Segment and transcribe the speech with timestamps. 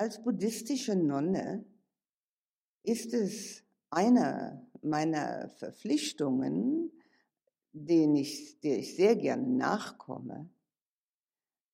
[0.00, 1.62] Als buddhistische Nonne
[2.84, 6.90] ist es eine meiner Verpflichtungen,
[7.74, 10.48] den ich, der ich sehr gerne nachkomme,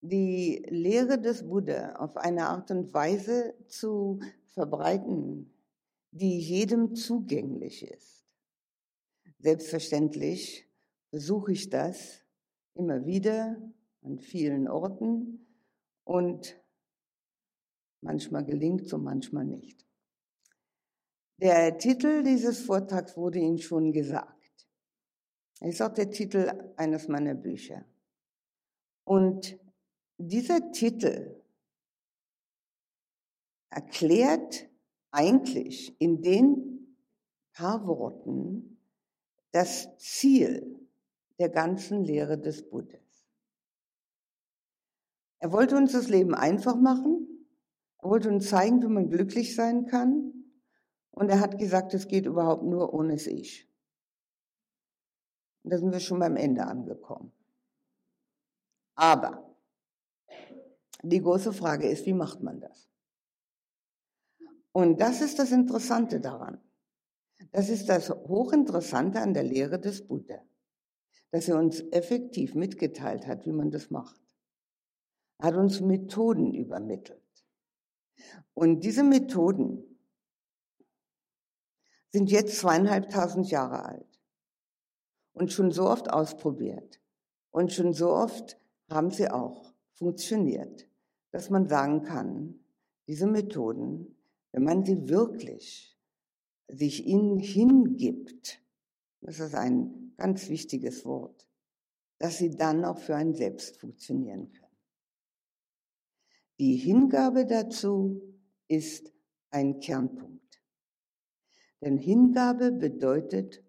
[0.00, 4.18] die Lehre des Buddha auf eine Art und Weise zu
[4.48, 5.54] verbreiten,
[6.10, 8.26] die jedem zugänglich ist.
[9.38, 10.68] Selbstverständlich
[11.10, 12.24] versuche ich das
[12.74, 13.56] immer wieder
[14.02, 15.46] an vielen Orten
[16.02, 16.56] und
[18.06, 19.84] Manchmal gelingt und manchmal nicht.
[21.38, 24.68] Der Titel dieses Vortrags wurde Ihnen schon gesagt.
[25.60, 27.84] Es ist auch der Titel eines meiner Bücher.
[29.04, 29.58] Und
[30.18, 31.42] dieser Titel
[33.70, 34.68] erklärt
[35.10, 36.96] eigentlich in den
[37.54, 38.78] paar Worten
[39.50, 40.78] das Ziel
[41.40, 43.00] der ganzen Lehre des Buddhas.
[45.40, 47.25] Er wollte uns das Leben einfach machen
[47.98, 50.32] er wollte uns zeigen, wie man glücklich sein kann.
[51.10, 53.68] Und er hat gesagt, es geht überhaupt nur ohne das Ich.
[55.62, 57.32] Und da sind wir schon beim Ende angekommen.
[58.94, 59.56] Aber
[61.02, 62.88] die große Frage ist, wie macht man das?
[64.72, 66.60] Und das ist das Interessante daran.
[67.52, 70.42] Das ist das Hochinteressante an der Lehre des Buddha,
[71.30, 74.20] dass er uns effektiv mitgeteilt hat, wie man das macht.
[75.38, 77.25] Er hat uns Methoden übermittelt.
[78.54, 79.82] Und diese Methoden
[82.12, 84.20] sind jetzt zweieinhalbtausend Jahre alt
[85.32, 87.00] und schon so oft ausprobiert
[87.50, 90.88] und schon so oft haben sie auch funktioniert,
[91.30, 92.60] dass man sagen kann,
[93.06, 94.16] diese Methoden,
[94.52, 95.98] wenn man sie wirklich
[96.68, 98.60] sich ihnen hingibt,
[99.20, 101.46] das ist ein ganz wichtiges Wort,
[102.18, 104.65] dass sie dann auch für einen selbst funktionieren können.
[106.58, 108.22] Die Hingabe dazu
[108.68, 109.12] ist
[109.50, 110.62] ein Kernpunkt.
[111.82, 113.62] Denn Hingabe bedeutet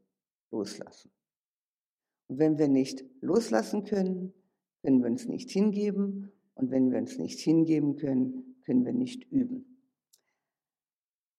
[0.51, 1.11] loslassen.
[2.27, 4.33] Und wenn wir nicht loslassen können,
[4.81, 6.31] können wir uns nicht hingeben.
[6.55, 9.77] Und wenn wir uns nicht hingeben können, können wir nicht üben.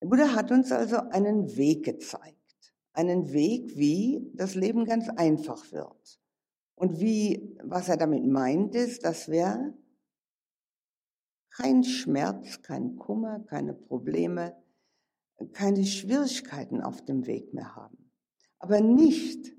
[0.01, 2.37] Der Buddha hat uns also einen Weg gezeigt.
[2.93, 6.21] Einen Weg, wie das Leben ganz einfach wird.
[6.75, 9.75] Und wie, was er damit meint, ist, dass wir
[11.59, 14.57] kein Schmerz, kein Kummer, keine Probleme,
[15.53, 18.13] keine Schwierigkeiten auf dem Weg mehr haben.
[18.61, 19.57] Aber nicht,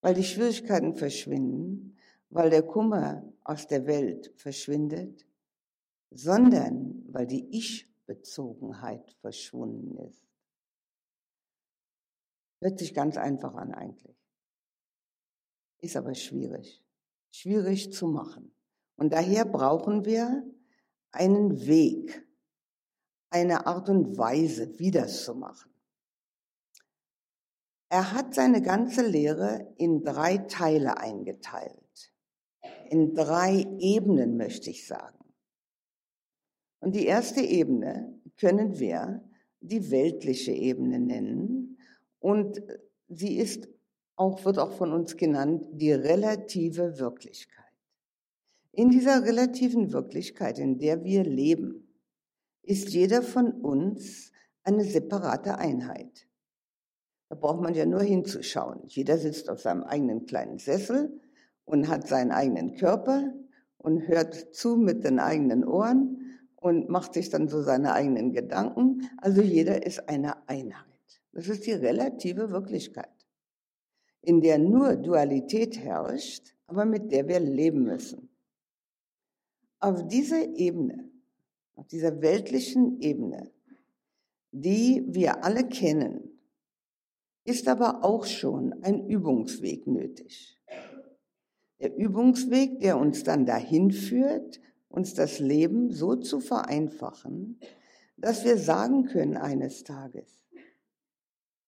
[0.00, 1.96] weil die Schwierigkeiten verschwinden,
[2.30, 5.26] weil der Kummer aus der Welt verschwindet,
[6.10, 10.24] sondern weil die Ich-Bezogenheit verschwunden ist.
[12.60, 14.16] Hört sich ganz einfach an eigentlich.
[15.80, 16.84] Ist aber schwierig.
[17.32, 18.54] Schwierig zu machen.
[18.96, 20.44] Und daher brauchen wir
[21.14, 22.26] einen Weg,
[23.30, 25.70] eine Art und Weise, wie das zu machen.
[27.88, 32.12] Er hat seine ganze Lehre in drei Teile eingeteilt.
[32.90, 35.18] In drei Ebenen, möchte ich sagen.
[36.80, 39.22] Und die erste Ebene können wir
[39.60, 41.78] die weltliche Ebene nennen.
[42.18, 42.62] Und
[43.08, 43.68] sie ist
[44.16, 47.63] auch, wird auch von uns genannt, die relative Wirklichkeit.
[48.76, 51.86] In dieser relativen Wirklichkeit, in der wir leben,
[52.62, 54.32] ist jeder von uns
[54.64, 56.26] eine separate Einheit.
[57.28, 58.80] Da braucht man ja nur hinzuschauen.
[58.86, 61.20] Jeder sitzt auf seinem eigenen kleinen Sessel
[61.64, 63.32] und hat seinen eigenen Körper
[63.78, 69.08] und hört zu mit den eigenen Ohren und macht sich dann so seine eigenen Gedanken.
[69.18, 70.84] Also jeder ist eine Einheit.
[71.32, 73.26] Das ist die relative Wirklichkeit,
[74.20, 78.33] in der nur Dualität herrscht, aber mit der wir leben müssen.
[79.84, 81.10] Auf dieser Ebene,
[81.74, 83.52] auf dieser weltlichen Ebene,
[84.50, 86.40] die wir alle kennen,
[87.44, 90.58] ist aber auch schon ein Übungsweg nötig.
[91.80, 94.58] Der Übungsweg, der uns dann dahin führt,
[94.88, 97.60] uns das Leben so zu vereinfachen,
[98.16, 100.46] dass wir sagen können eines Tages,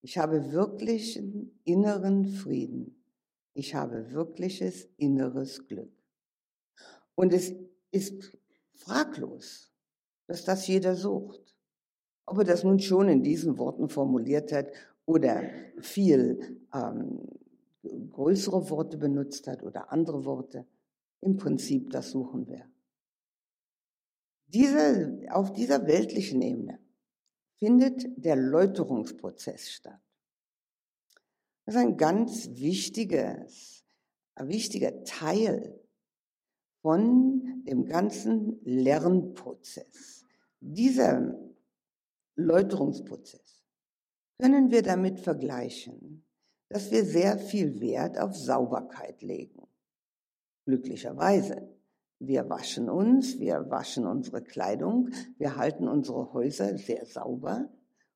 [0.01, 2.97] ich habe wirklichen inneren Frieden.
[3.53, 5.93] Ich habe wirkliches inneres Glück.
[7.15, 7.53] Und es
[7.97, 8.39] ist
[8.75, 9.73] fraglos,
[10.27, 11.55] dass das jeder sucht.
[12.27, 14.71] Ob er das nun schon in diesen Worten formuliert hat
[15.05, 15.43] oder
[15.81, 17.21] viel ähm,
[18.13, 20.67] größere Worte benutzt hat oder andere Worte,
[21.21, 22.69] im Prinzip das suchen wir.
[24.49, 26.79] Diese, auf dieser weltlichen Ebene
[27.59, 30.01] findet der Läuterungsprozess statt.
[31.65, 33.85] Das ist ein ganz wichtiges,
[34.35, 35.81] ein wichtiger Teil
[36.87, 40.25] von dem ganzen Lernprozess,
[40.61, 41.37] Dieser
[42.37, 43.65] Läuterungsprozess
[44.41, 46.25] können wir damit vergleichen,
[46.69, 49.67] dass wir sehr viel Wert auf Sauberkeit legen.
[50.65, 51.69] Glücklicherweise.
[52.21, 57.69] Wir waschen uns, wir waschen unsere Kleidung, wir halten unsere Häuser sehr sauber.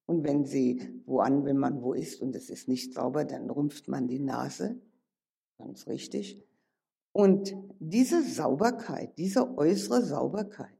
[0.06, 3.50] Und wenn sie wo an, wenn man wo ist und es ist nicht sauber, dann
[3.50, 4.80] rümpft man die Nase.
[5.58, 6.46] Ganz richtig.
[7.12, 10.76] Und diese Sauberkeit, diese äußere Sauberkeit,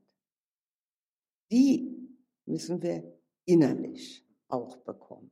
[1.51, 2.09] die
[2.47, 5.31] müssen wir innerlich auch bekommen.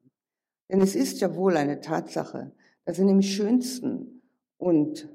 [0.68, 2.52] Denn es ist ja wohl eine Tatsache,
[2.84, 4.22] dass in dem schönsten
[4.56, 5.08] und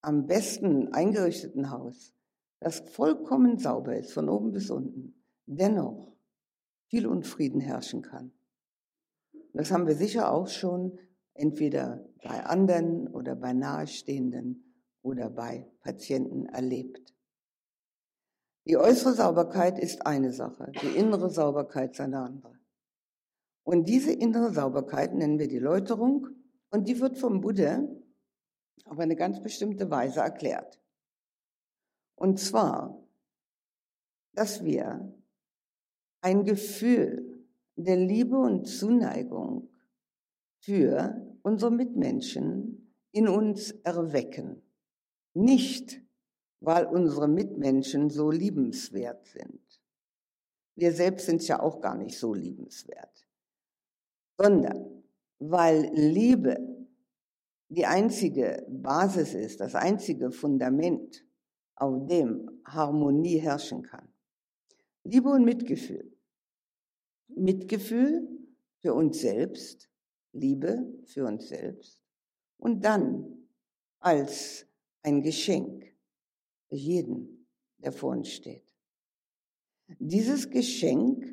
[0.00, 2.14] am besten eingerichteten Haus,
[2.60, 5.14] das vollkommen sauber ist, von oben bis unten,
[5.46, 6.14] dennoch
[6.88, 8.32] viel Unfrieden herrschen kann.
[9.52, 10.98] Das haben wir sicher auch schon
[11.34, 14.64] entweder bei anderen oder bei Nahestehenden
[15.02, 17.14] oder bei Patienten erlebt.
[18.66, 22.58] Die äußere Sauberkeit ist eine Sache, die innere Sauberkeit ist eine andere.
[23.62, 26.28] Und diese innere Sauberkeit nennen wir die Läuterung
[26.70, 27.86] und die wird vom Buddha
[28.86, 30.80] auf eine ganz bestimmte Weise erklärt.
[32.14, 33.02] Und zwar,
[34.32, 35.14] dass wir
[36.20, 37.44] ein Gefühl
[37.76, 39.70] der Liebe und Zuneigung
[40.60, 44.62] für unsere Mitmenschen in uns erwecken.
[45.34, 46.00] Nicht,
[46.60, 49.60] weil unsere Mitmenschen so liebenswert sind.
[50.74, 53.28] Wir selbst sind ja auch gar nicht so liebenswert,
[54.36, 55.04] sondern
[55.38, 56.88] weil Liebe
[57.68, 61.24] die einzige Basis ist, das einzige Fundament,
[61.76, 64.08] auf dem Harmonie herrschen kann.
[65.02, 66.16] Liebe und Mitgefühl.
[67.28, 68.28] Mitgefühl
[68.80, 69.90] für uns selbst,
[70.34, 72.02] Liebe für uns selbst
[72.58, 73.48] und dann
[74.00, 74.66] als
[75.02, 75.84] ein Geschenk
[76.68, 77.46] für jeden,
[77.78, 78.64] der vor uns steht.
[79.98, 81.24] Dieses Geschenk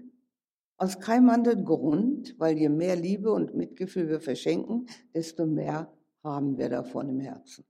[0.77, 5.91] aus keinem anderen Grund, weil je mehr Liebe und Mitgefühl wir verschenken, desto mehr
[6.23, 7.65] haben wir davon im Herzen.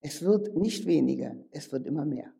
[0.00, 2.32] Es wird nicht weniger, es wird immer mehr.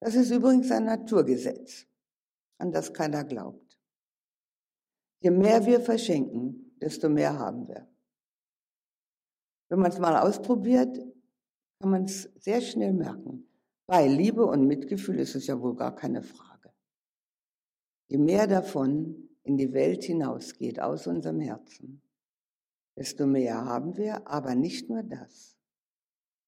[0.00, 1.86] Das ist übrigens ein Naturgesetz,
[2.58, 3.67] an das keiner glaubt.
[5.20, 7.88] Je mehr wir verschenken, desto mehr haben wir.
[9.68, 10.96] Wenn man es mal ausprobiert,
[11.80, 13.48] kann man es sehr schnell merken.
[13.86, 16.72] Bei Liebe und Mitgefühl ist es ja wohl gar keine Frage.
[18.08, 22.02] Je mehr davon in die Welt hinausgeht aus unserem Herzen,
[22.96, 25.56] desto mehr haben wir, aber nicht nur das.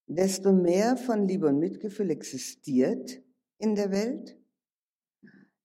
[0.06, 3.22] Desto mehr von Liebe und Mitgefühl existiert
[3.58, 4.36] in der Welt,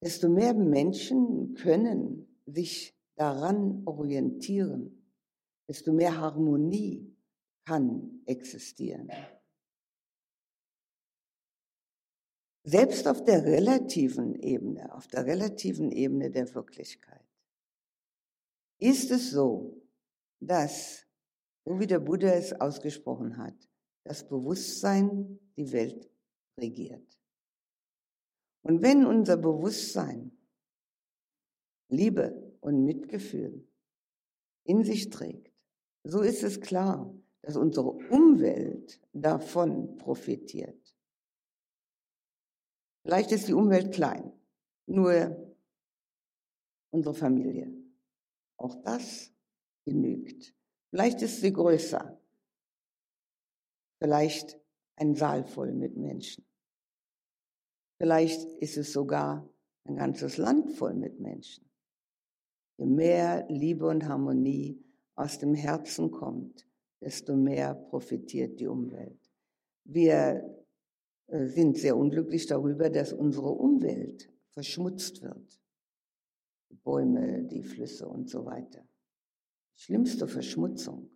[0.01, 5.11] desto mehr Menschen können sich daran orientieren,
[5.67, 7.15] desto mehr Harmonie
[7.65, 9.09] kann existieren.
[12.63, 17.25] Selbst auf der relativen Ebene, auf der relativen Ebene der Wirklichkeit,
[18.79, 19.81] ist es so,
[20.39, 21.05] dass,
[21.63, 23.55] so wie der Buddha es ausgesprochen hat,
[24.03, 26.09] das Bewusstsein die Welt
[26.59, 27.19] regiert.
[28.63, 30.31] Und wenn unser Bewusstsein
[31.89, 33.63] Liebe und Mitgefühl
[34.63, 35.53] in sich trägt,
[36.03, 40.95] so ist es klar, dass unsere Umwelt davon profitiert.
[43.03, 44.33] Vielleicht ist die Umwelt klein,
[44.87, 45.55] nur
[46.89, 47.71] unsere Familie.
[48.57, 49.31] Auch das
[49.85, 50.55] genügt.
[50.89, 52.19] Vielleicht ist sie größer.
[53.99, 54.59] Vielleicht
[54.95, 56.43] ein Saal voll mit Menschen.
[57.99, 59.47] Vielleicht ist es sogar
[59.83, 61.69] ein ganzes Land voll mit Menschen.
[62.77, 64.83] Je mehr Liebe und Harmonie
[65.15, 66.67] aus dem Herzen kommt,
[67.01, 69.31] desto mehr profitiert die Umwelt.
[69.85, 70.43] Wir
[71.27, 75.61] äh, sind sehr unglücklich darüber, dass unsere Umwelt verschmutzt wird.
[76.69, 78.85] Die Bäume, die Flüsse und so weiter.
[79.75, 81.09] Schlimmste Verschmutzung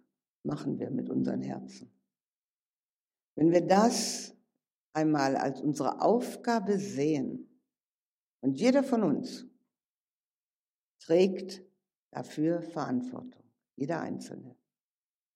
[0.43, 1.91] machen wir mit unseren Herzen.
[3.35, 4.35] Wenn wir das
[4.93, 7.45] einmal als unsere Aufgabe sehen,
[8.41, 9.45] und jeder von uns
[10.99, 11.63] trägt
[12.11, 13.43] dafür Verantwortung,
[13.75, 14.55] jeder Einzelne.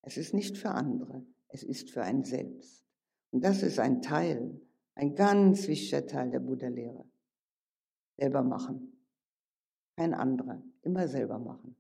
[0.01, 2.86] Es ist nicht für andere, es ist für ein Selbst.
[3.32, 4.62] Und das ist ein Teil,
[4.96, 7.05] ein ganz wichtiger Teil der Buddha-Lehre.
[8.17, 8.93] Selber machen.
[9.96, 11.75] Kein anderer, immer selber machen.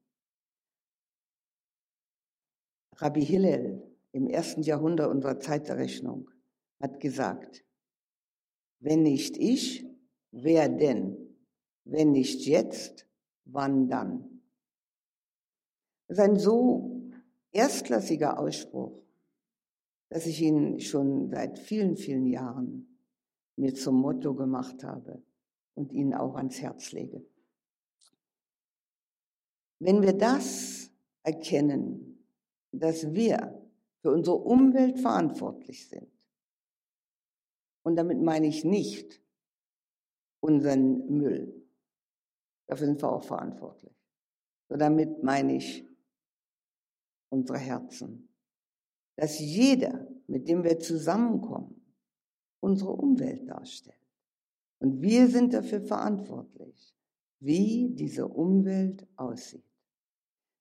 [2.95, 6.29] Rabbi Hillel im ersten Jahrhundert unserer Zeitrechnung
[6.79, 7.65] hat gesagt,
[8.79, 9.85] wenn nicht ich,
[10.31, 11.35] wer denn?
[11.85, 13.07] Wenn nicht jetzt,
[13.45, 14.41] wann dann?
[16.07, 17.01] Das ist ein so
[17.51, 19.01] erstklassiger Ausspruch,
[20.09, 22.99] dass ich ihn schon seit vielen, vielen Jahren
[23.55, 25.23] mir zum Motto gemacht habe.
[25.75, 27.25] und Ihnen auch ans Herz lege.
[29.79, 30.91] Wenn wir das
[31.23, 32.23] erkennen,
[32.71, 33.59] dass wir
[34.01, 36.07] für unsere Umwelt verantwortlich sind,
[37.83, 39.21] und damit meine ich nicht
[40.39, 41.62] unseren Müll,
[42.67, 43.93] dafür sind wir auch verantwortlich,
[44.69, 45.87] so damit meine ich
[47.29, 48.29] unsere Herzen,
[49.15, 51.83] dass jeder, mit dem wir zusammenkommen,
[52.59, 53.97] unsere Umwelt darstellt.
[54.79, 56.95] Und wir sind dafür verantwortlich,
[57.39, 59.65] wie diese Umwelt aussieht.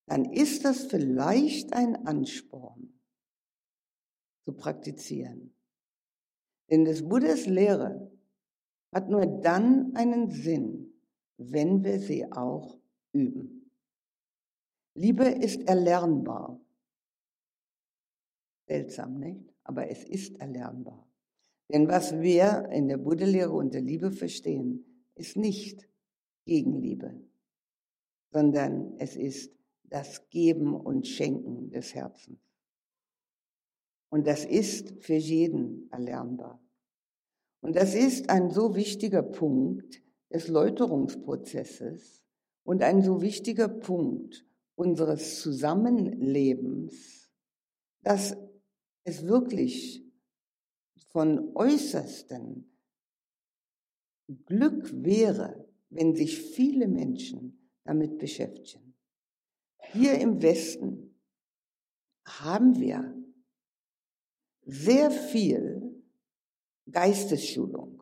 [0.06, 2.92] Dann ist das vielleicht ein Ansporn
[4.44, 5.54] zu praktizieren.
[6.70, 8.10] Denn des Buddhas Lehre
[8.92, 10.81] hat nur dann einen Sinn,
[11.50, 12.78] wenn wir sie auch
[13.12, 13.70] üben.
[14.94, 16.60] Liebe ist erlernbar.
[18.66, 19.52] Seltsam, nicht?
[19.64, 21.08] Aber es ist erlernbar.
[21.72, 24.84] Denn was wir in der Buddha-Lehre unter Liebe verstehen,
[25.14, 25.88] ist nicht
[26.44, 27.14] Gegenliebe,
[28.30, 32.40] sondern es ist das Geben und Schenken des Herzens.
[34.10, 36.62] Und das ist für jeden erlernbar.
[37.62, 42.22] Und das ist ein so wichtiger Punkt des Läuterungsprozesses
[42.64, 47.30] und ein so wichtiger Punkt unseres Zusammenlebens,
[48.02, 48.36] dass
[49.04, 50.04] es wirklich
[51.10, 52.68] von äußersten
[54.46, 58.94] Glück wäre, wenn sich viele Menschen damit beschäftigen.
[59.92, 61.14] Hier im Westen
[62.24, 63.14] haben wir
[64.64, 66.02] sehr viel
[66.90, 68.01] Geistesschulung.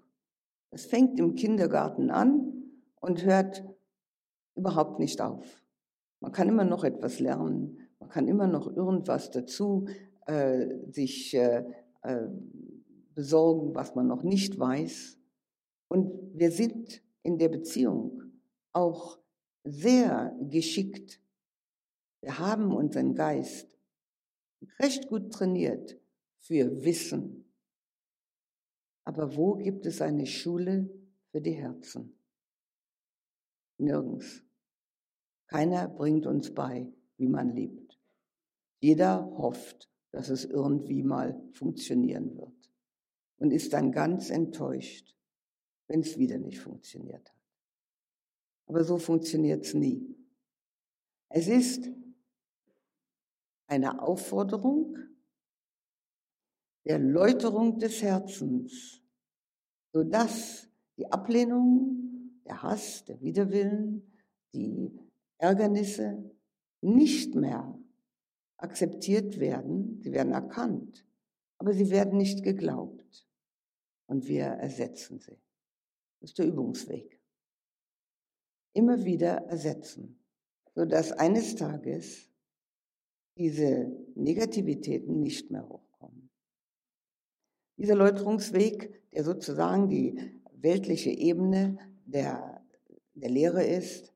[0.70, 2.52] Es fängt im Kindergarten an
[3.00, 3.64] und hört
[4.54, 5.64] überhaupt nicht auf.
[6.20, 9.86] Man kann immer noch etwas lernen, man kann immer noch irgendwas dazu
[10.26, 11.64] äh, sich äh,
[12.02, 12.28] äh,
[13.14, 15.18] besorgen, was man noch nicht weiß.
[15.88, 18.22] Und wir sind in der Beziehung
[18.72, 19.18] auch
[19.64, 21.20] sehr geschickt.
[22.22, 23.78] Wir haben unseren Geist
[24.78, 25.98] recht gut trainiert
[26.38, 27.49] für Wissen.
[29.10, 30.88] Aber wo gibt es eine Schule
[31.32, 32.16] für die Herzen?
[33.76, 34.44] Nirgends.
[35.48, 37.98] Keiner bringt uns bei, wie man liebt.
[38.78, 42.70] Jeder hofft, dass es irgendwie mal funktionieren wird
[43.38, 45.16] und ist dann ganz enttäuscht,
[45.88, 47.42] wenn es wieder nicht funktioniert hat.
[48.66, 50.14] Aber so funktioniert es nie.
[51.30, 51.90] Es ist
[53.66, 54.96] eine Aufforderung
[56.84, 58.99] der Läuterung des Herzens,
[59.92, 64.02] sodass die Ablehnung, der Hass, der Widerwillen,
[64.52, 64.90] die
[65.38, 66.30] Ärgernisse
[66.80, 67.78] nicht mehr
[68.56, 71.06] akzeptiert werden, sie werden erkannt,
[71.58, 73.26] aber sie werden nicht geglaubt.
[74.06, 75.38] Und wir ersetzen sie.
[76.20, 77.20] Das ist der Übungsweg.
[78.72, 80.18] Immer wieder ersetzen,
[80.74, 82.28] sodass eines Tages
[83.36, 85.89] diese Negativitäten nicht mehr hochkommen.
[87.80, 92.62] Dieser Läuterungsweg, der sozusagen die weltliche Ebene der,
[93.14, 94.12] der Lehre ist,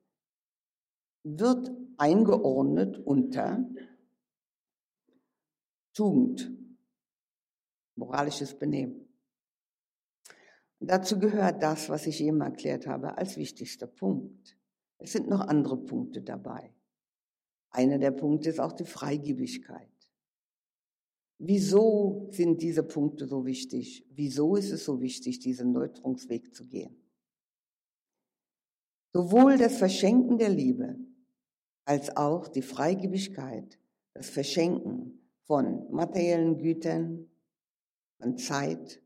[1.22, 3.66] wird eingeordnet unter
[5.94, 6.52] Tugend,
[7.94, 9.08] moralisches Benehmen.
[10.78, 14.58] Dazu gehört das, was ich eben erklärt habe, als wichtigster Punkt.
[14.98, 16.74] Es sind noch andere Punkte dabei.
[17.70, 19.93] Einer der Punkte ist auch die Freigebigkeit.
[21.38, 24.06] Wieso sind diese Punkte so wichtig?
[24.10, 26.96] Wieso ist es so wichtig, diesen Läuterungsweg zu gehen?
[29.12, 30.98] Sowohl das Verschenken der Liebe
[31.84, 33.78] als auch die Freigebigkeit,
[34.14, 37.28] das Verschenken von materiellen Gütern,
[38.20, 39.02] von Zeit,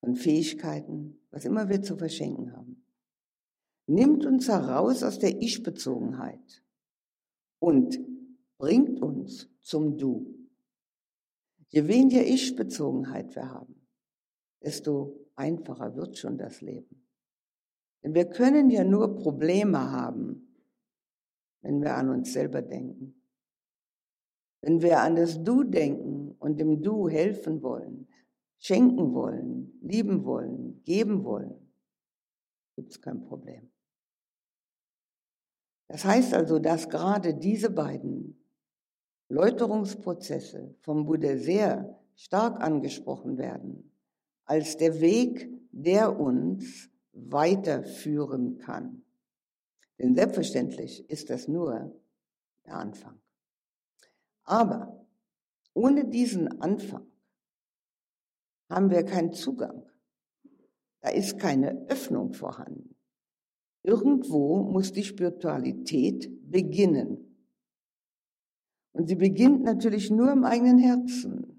[0.00, 2.84] von Fähigkeiten, was immer wir zu verschenken haben,
[3.86, 6.62] nimmt uns heraus aus der Ich-Bezogenheit
[7.58, 7.98] und
[8.58, 10.37] bringt uns zum Du.
[11.68, 13.86] Je weniger Ich-Bezogenheit wir haben,
[14.62, 17.06] desto einfacher wird schon das Leben.
[18.02, 20.54] Denn wir können ja nur Probleme haben,
[21.60, 23.14] wenn wir an uns selber denken.
[24.60, 28.08] Wenn wir an das Du denken und dem Du helfen wollen,
[28.58, 31.72] schenken wollen, lieben wollen, geben wollen,
[32.76, 33.70] gibt es kein Problem.
[35.88, 38.37] Das heißt also, dass gerade diese beiden
[39.28, 43.92] Läuterungsprozesse vom Buddha sehr stark angesprochen werden,
[44.44, 49.02] als der Weg, der uns weiterführen kann.
[49.98, 51.92] Denn selbstverständlich ist das nur
[52.64, 53.20] der Anfang.
[54.44, 55.06] Aber
[55.74, 57.06] ohne diesen Anfang
[58.68, 59.84] haben wir keinen Zugang.
[61.00, 62.94] Da ist keine Öffnung vorhanden.
[63.82, 67.27] Irgendwo muss die Spiritualität beginnen.
[68.92, 71.58] Und sie beginnt natürlich nur im eigenen Herzen.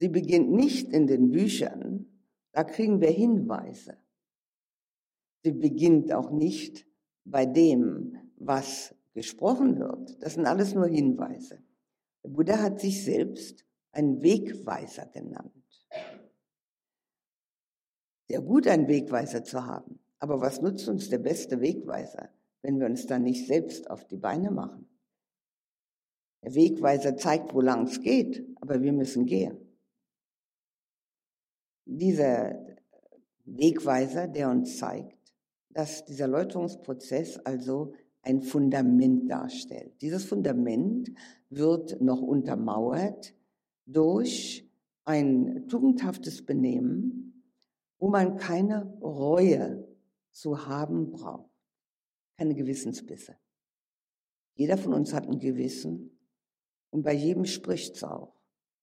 [0.00, 2.06] Sie beginnt nicht in den Büchern,
[2.52, 3.96] da kriegen wir Hinweise.
[5.42, 6.86] Sie beginnt auch nicht
[7.24, 10.22] bei dem, was gesprochen wird.
[10.22, 11.62] Das sind alles nur Hinweise.
[12.24, 15.52] Der Buddha hat sich selbst einen Wegweiser genannt.
[18.28, 19.98] Sehr gut, einen Wegweiser zu haben.
[20.18, 22.30] Aber was nutzt uns der beste Wegweiser,
[22.62, 24.88] wenn wir uns dann nicht selbst auf die Beine machen?
[26.42, 29.56] Der Wegweiser zeigt, wo lang es geht, aber wir müssen gehen.
[31.84, 32.64] Dieser
[33.44, 35.34] Wegweiser, der uns zeigt,
[35.70, 40.00] dass dieser Läuterungsprozess also ein Fundament darstellt.
[40.00, 41.10] Dieses Fundament
[41.50, 43.34] wird noch untermauert
[43.86, 44.68] durch
[45.04, 47.44] ein tugendhaftes Benehmen,
[47.98, 49.88] wo man keine Reue
[50.30, 51.50] zu haben braucht,
[52.36, 53.36] keine Gewissensbisse.
[54.54, 56.11] Jeder von uns hat ein Gewissen
[56.92, 58.34] und bei jedem spricht es auch.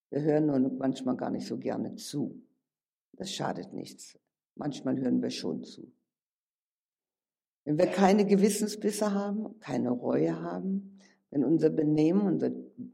[0.10, 2.42] Wir hören nur manchmal gar nicht so gerne zu.
[3.14, 4.18] Das schadet nichts.
[4.56, 5.92] Manchmal hören wir schon zu.
[7.66, 10.98] Wenn wir keine Gewissensbisse haben, keine Reue haben,
[11.30, 12.52] wenn unser Benehmen unser,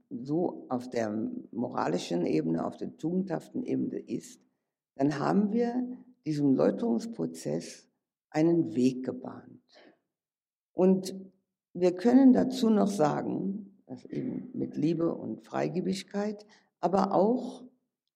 [0.09, 4.41] so auf der moralischen Ebene, auf der tugendhaften Ebene ist,
[4.95, 5.87] dann haben wir
[6.25, 7.87] diesem Läuterungsprozess
[8.31, 9.61] einen Weg gebahnt.
[10.73, 11.15] Und
[11.71, 16.45] wir können dazu noch sagen, dass eben mit Liebe und Freigebigkeit,
[16.79, 17.63] aber auch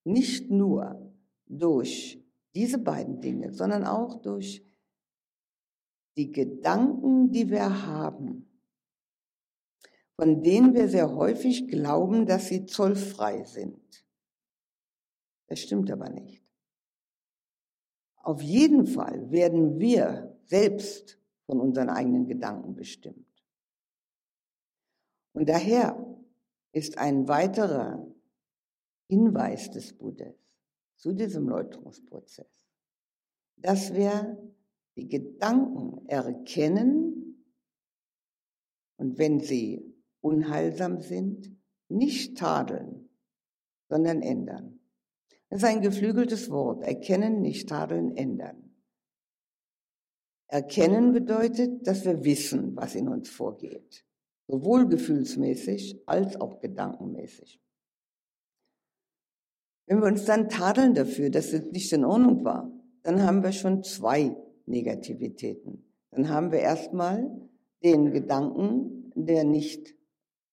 [0.03, 1.13] nicht nur
[1.45, 2.23] durch
[2.55, 4.65] diese beiden Dinge, sondern auch durch
[6.17, 8.47] die Gedanken, die wir haben,
[10.15, 14.05] von denen wir sehr häufig glauben, dass sie zollfrei sind.
[15.47, 16.43] Das stimmt aber nicht.
[18.17, 23.28] Auf jeden Fall werden wir selbst von unseren eigenen Gedanken bestimmt.
[25.33, 26.17] Und daher
[26.71, 28.05] ist ein weiterer
[29.07, 30.35] Hinweis des Buddhas
[30.95, 32.67] zu diesem Läuterungsprozess,
[33.57, 34.37] dass wir
[34.95, 37.45] die Gedanken erkennen
[38.97, 41.55] und wenn sie unheilsam sind,
[41.87, 43.09] nicht tadeln,
[43.87, 44.79] sondern ändern.
[45.49, 46.83] Das ist ein geflügeltes Wort.
[46.83, 48.75] Erkennen, nicht tadeln, ändern.
[50.47, 54.05] Erkennen bedeutet, dass wir wissen, was in uns vorgeht.
[54.49, 57.61] Sowohl gefühlsmäßig als auch gedankenmäßig.
[59.85, 62.71] Wenn wir uns dann tadeln dafür, dass es nicht in Ordnung war,
[63.03, 64.35] dann haben wir schon zwei
[64.65, 65.85] Negativitäten.
[66.09, 67.29] Dann haben wir erstmal
[67.83, 69.95] den Gedanken, der nicht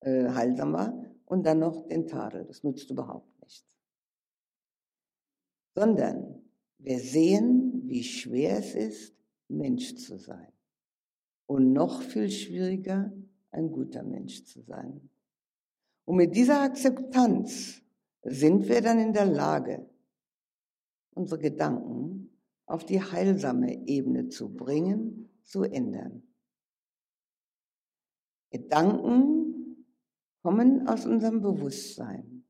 [0.00, 2.44] äh, heilsam war, und dann noch den Tadel.
[2.44, 3.64] Das nutzt überhaupt nichts.
[5.74, 6.42] Sondern
[6.76, 9.14] wir sehen, wie schwer es ist,
[9.48, 10.52] Mensch zu sein.
[11.46, 13.10] Und noch viel schwieriger,
[13.56, 15.08] ein guter Mensch zu sein.
[16.04, 17.82] Und mit dieser Akzeptanz
[18.22, 19.88] sind wir dann in der Lage,
[21.14, 22.30] unsere Gedanken
[22.66, 26.22] auf die heilsame Ebene zu bringen, zu ändern.
[28.50, 29.84] Gedanken
[30.42, 32.44] kommen aus unserem Bewusstsein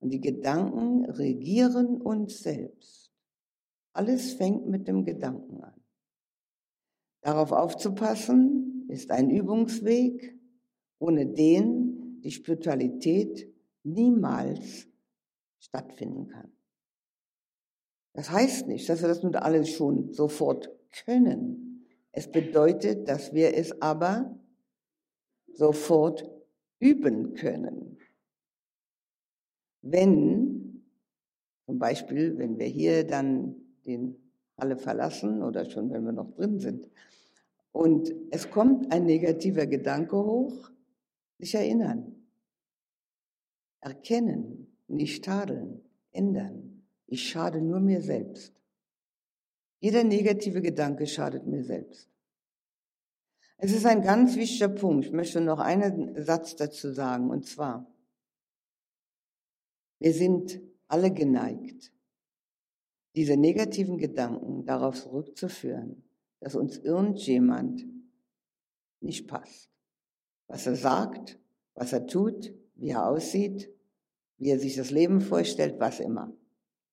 [0.00, 3.12] und die Gedanken regieren uns selbst.
[3.92, 5.80] Alles fängt mit dem Gedanken an.
[7.20, 10.36] Darauf aufzupassen ist ein Übungsweg,
[10.98, 13.52] ohne den die Spiritualität
[13.84, 14.88] niemals
[15.60, 16.52] stattfinden kann.
[18.14, 20.70] Das heißt nicht, dass wir das nun alles schon sofort
[21.04, 21.86] können.
[22.10, 24.36] Es bedeutet, dass wir es aber
[25.52, 26.28] sofort
[26.80, 27.98] üben können.
[29.82, 30.84] Wenn,
[31.66, 33.54] zum Beispiel, wenn wir hier dann
[33.86, 34.16] den
[34.56, 36.88] Halle verlassen oder schon wenn wir noch drin sind
[37.78, 40.68] und es kommt ein negativer Gedanke hoch,
[41.38, 42.26] sich erinnern,
[43.78, 46.82] erkennen, nicht tadeln, ändern.
[47.06, 48.52] Ich schade nur mir selbst.
[49.78, 52.10] Jeder negative Gedanke schadet mir selbst.
[53.58, 55.06] Es ist ein ganz wichtiger Punkt.
[55.06, 57.86] Ich möchte noch einen Satz dazu sagen, und zwar,
[60.00, 61.92] wir sind alle geneigt,
[63.14, 66.07] diese negativen Gedanken darauf zurückzuführen,
[66.40, 67.84] dass uns irgendjemand
[69.00, 69.70] nicht passt.
[70.46, 71.38] Was er sagt,
[71.74, 73.70] was er tut, wie er aussieht,
[74.38, 76.32] wie er sich das Leben vorstellt, was immer.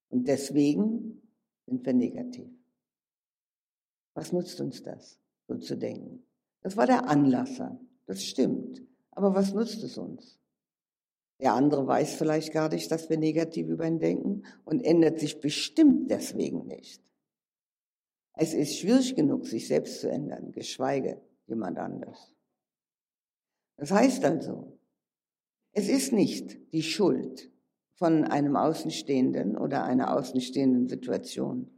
[0.08, 1.22] Und deswegen
[1.66, 2.50] sind wir negativ.
[4.14, 6.24] Was nutzt uns das, so zu denken?
[6.62, 7.78] Das war der Anlasser.
[8.06, 8.82] Das stimmt.
[9.10, 10.38] Aber was nutzt es uns?
[11.38, 15.40] Der andere weiß vielleicht gar nicht, dass wir negativ über ihn denken und ändert sich
[15.40, 17.02] bestimmt deswegen nicht.
[18.38, 22.34] Es ist schwierig genug, sich selbst zu ändern, geschweige jemand anders.
[23.78, 24.78] Das heißt also,
[25.72, 27.50] es ist nicht die Schuld
[27.94, 31.70] von einem Außenstehenden oder einer außenstehenden Situation.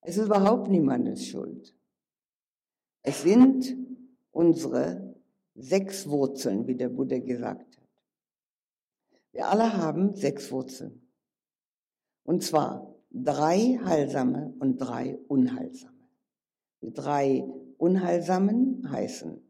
[0.00, 1.74] Es ist überhaupt niemandes Schuld.
[3.02, 3.76] Es sind
[4.30, 5.14] unsere
[5.54, 7.88] sechs Wurzeln, wie der Buddha gesagt hat.
[9.32, 11.06] Wir alle haben sechs Wurzeln.
[12.24, 16.08] Und zwar drei heilsame und drei unheilsame.
[16.82, 17.42] Die drei
[17.78, 19.42] unheilsamen heißen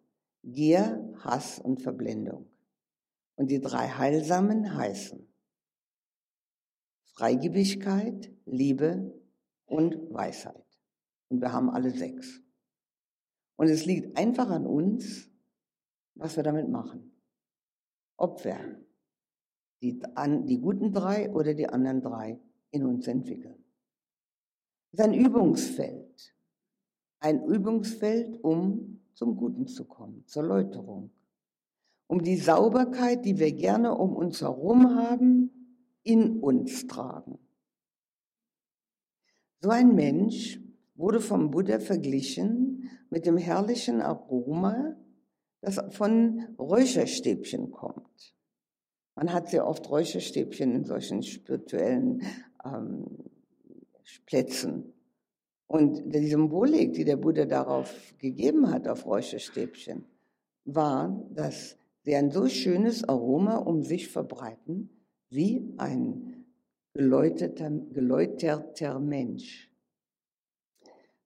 [0.42, 2.46] Gier, Hass und Verblendung.
[3.35, 5.26] Und die drei heilsamen heißen
[7.14, 9.12] Freigebigkeit, Liebe
[9.66, 10.64] und Weisheit.
[11.29, 12.42] Und wir haben alle sechs.
[13.57, 15.31] Und es liegt einfach an uns,
[16.14, 17.12] was wir damit machen.
[18.16, 18.81] Ob wir
[19.83, 23.64] die, an, die guten drei oder die anderen drei in uns entwickeln.
[24.92, 26.35] Das ist ein Übungsfeld.
[27.20, 31.11] Ein Übungsfeld, um zum Guten zu kommen, zur Läuterung.
[32.07, 35.50] Um die Sauberkeit, die wir gerne um uns herum haben,
[36.02, 37.38] in uns tragen.
[39.61, 40.61] So ein Mensch
[40.94, 44.96] wurde vom Buddha verglichen mit dem herrlichen Aroma,
[45.61, 48.35] das von Räucherstäbchen kommt.
[49.16, 52.22] Man hat sehr oft Räucherstäbchen in solchen spirituellen
[52.74, 53.07] ähm,
[54.26, 54.92] Plätzen.
[55.66, 60.05] Und die Symbolik, die der Buddha darauf gegeben hat, auf Räucherstäbchen,
[60.64, 64.90] war, dass sie ein so schönes Aroma um sich verbreiten,
[65.31, 66.44] wie ein
[66.94, 69.70] geläuterter, geläuterter Mensch.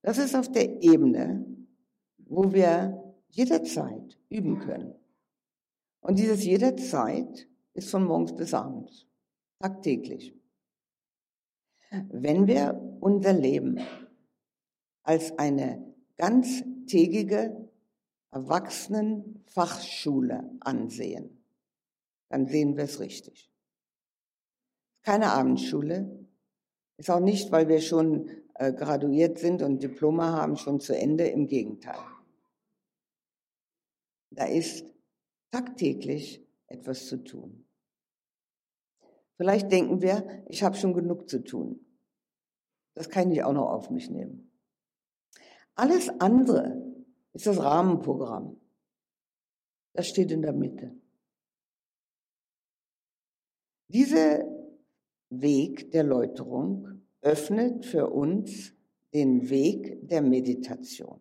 [0.02, 1.44] Das ist auf der Ebene,
[2.18, 4.94] wo wir jederzeit üben können.
[6.00, 9.06] Und dieses jederzeit ist von morgens bis abends,
[9.58, 10.34] tagtäglich.
[11.90, 13.80] Wenn wir unser Leben
[15.02, 17.68] als eine ganztägige
[18.30, 21.42] Erwachsenenfachschule ansehen,
[22.28, 23.50] dann sehen wir es richtig.
[25.02, 26.28] Keine Abendschule,
[26.96, 31.26] ist auch nicht, weil wir schon äh, graduiert sind und Diplome haben, schon zu Ende,
[31.26, 31.98] im Gegenteil.
[34.30, 34.84] Da ist
[35.50, 37.66] tagtäglich etwas zu tun.
[39.40, 41.80] Vielleicht denken wir, ich habe schon genug zu tun.
[42.92, 44.52] Das kann ich auch noch auf mich nehmen.
[45.74, 46.76] Alles andere
[47.32, 48.60] ist das Rahmenprogramm.
[49.94, 50.94] Das steht in der Mitte.
[53.88, 54.44] Dieser
[55.30, 58.74] Weg der Läuterung öffnet für uns
[59.14, 61.18] den Weg der Meditation.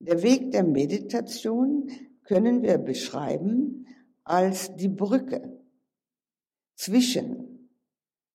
[0.00, 1.92] Der Weg der Meditation
[2.24, 3.86] können wir beschreiben
[4.24, 5.56] als die Brücke
[6.76, 7.70] zwischen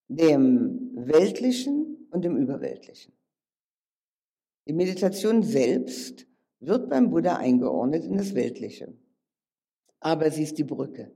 [0.08, 3.14] dem Weltlichen und dem Überweltlichen.
[4.68, 6.28] Die Meditation selbst
[6.60, 8.94] wird beim Buddha eingeordnet in das Weltliche.
[10.00, 11.12] Aber sie ist die Brücke.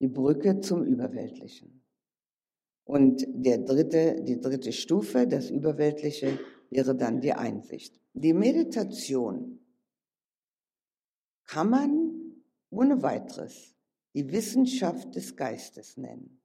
[0.00, 1.82] Die Brücke zum Überweltlichen.
[2.84, 6.38] Und der dritte, die dritte Stufe, das Überweltliche,
[6.70, 8.00] wäre dann die Einsicht.
[8.14, 9.60] Die Meditation
[11.44, 13.74] kann man ohne weiteres
[14.14, 16.40] die Wissenschaft des Geistes nennen.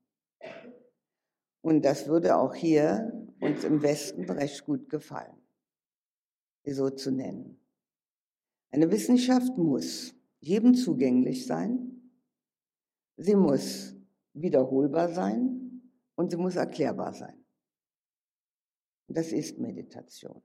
[1.62, 5.38] Und das würde auch hier uns im Westen recht gut gefallen,
[6.64, 7.60] sie so zu nennen.
[8.72, 12.12] Eine Wissenschaft muss jedem zugänglich sein,
[13.18, 13.96] sie muss
[14.34, 15.82] wiederholbar sein
[16.16, 17.46] und sie muss erklärbar sein.
[19.08, 20.42] Das ist Meditation.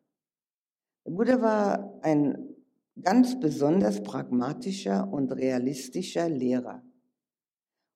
[1.05, 2.55] Der Buddha war ein
[3.01, 6.83] ganz besonders pragmatischer und realistischer Lehrer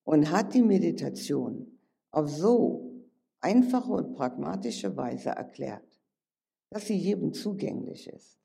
[0.05, 1.79] und hat die Meditation
[2.11, 2.93] auf so
[3.41, 6.01] einfache und pragmatische Weise erklärt,
[6.71, 8.39] dass sie jedem zugänglich ist.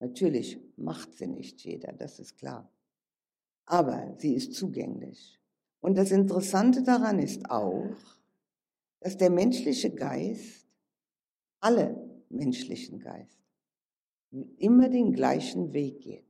[0.00, 2.70] Natürlich macht sie nicht jeder, das ist klar.
[3.64, 5.40] Aber sie ist zugänglich.
[5.80, 7.96] Und das Interessante daran ist auch,
[9.00, 10.66] dass der menschliche Geist,
[11.60, 11.96] alle
[12.28, 13.38] menschlichen Geist,
[14.58, 16.24] immer den gleichen Weg geht.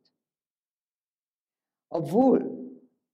[1.88, 2.55] Obwohl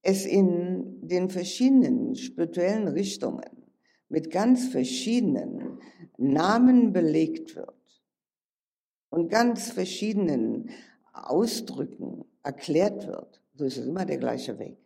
[0.03, 3.63] es in den verschiedenen spirituellen Richtungen
[4.09, 5.79] mit ganz verschiedenen
[6.17, 8.03] Namen belegt wird
[9.09, 10.69] und ganz verschiedenen
[11.13, 14.77] Ausdrücken erklärt wird, so ist es immer der gleiche Weg.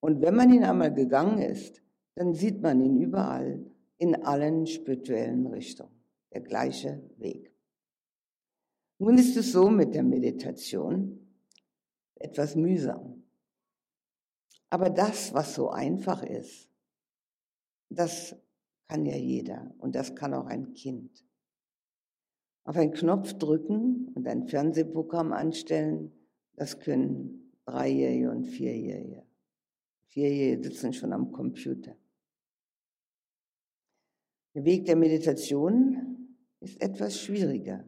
[0.00, 1.82] Und wenn man ihn einmal gegangen ist,
[2.14, 3.64] dann sieht man ihn überall
[3.96, 5.92] in allen spirituellen Richtungen.
[6.32, 7.50] Der gleiche Weg.
[8.98, 11.26] Nun ist es so mit der Meditation
[12.16, 13.22] etwas mühsam.
[14.70, 16.68] Aber das, was so einfach ist,
[17.90, 18.36] das
[18.88, 21.24] kann ja jeder und das kann auch ein Kind.
[22.64, 26.12] Auf einen Knopf drücken und ein Fernsehprogramm anstellen,
[26.54, 29.24] das können Dreijährige und Vierjährige.
[30.08, 31.96] Vierjährige sitzen schon am Computer.
[34.54, 37.84] Der Weg der Meditation ist etwas schwieriger,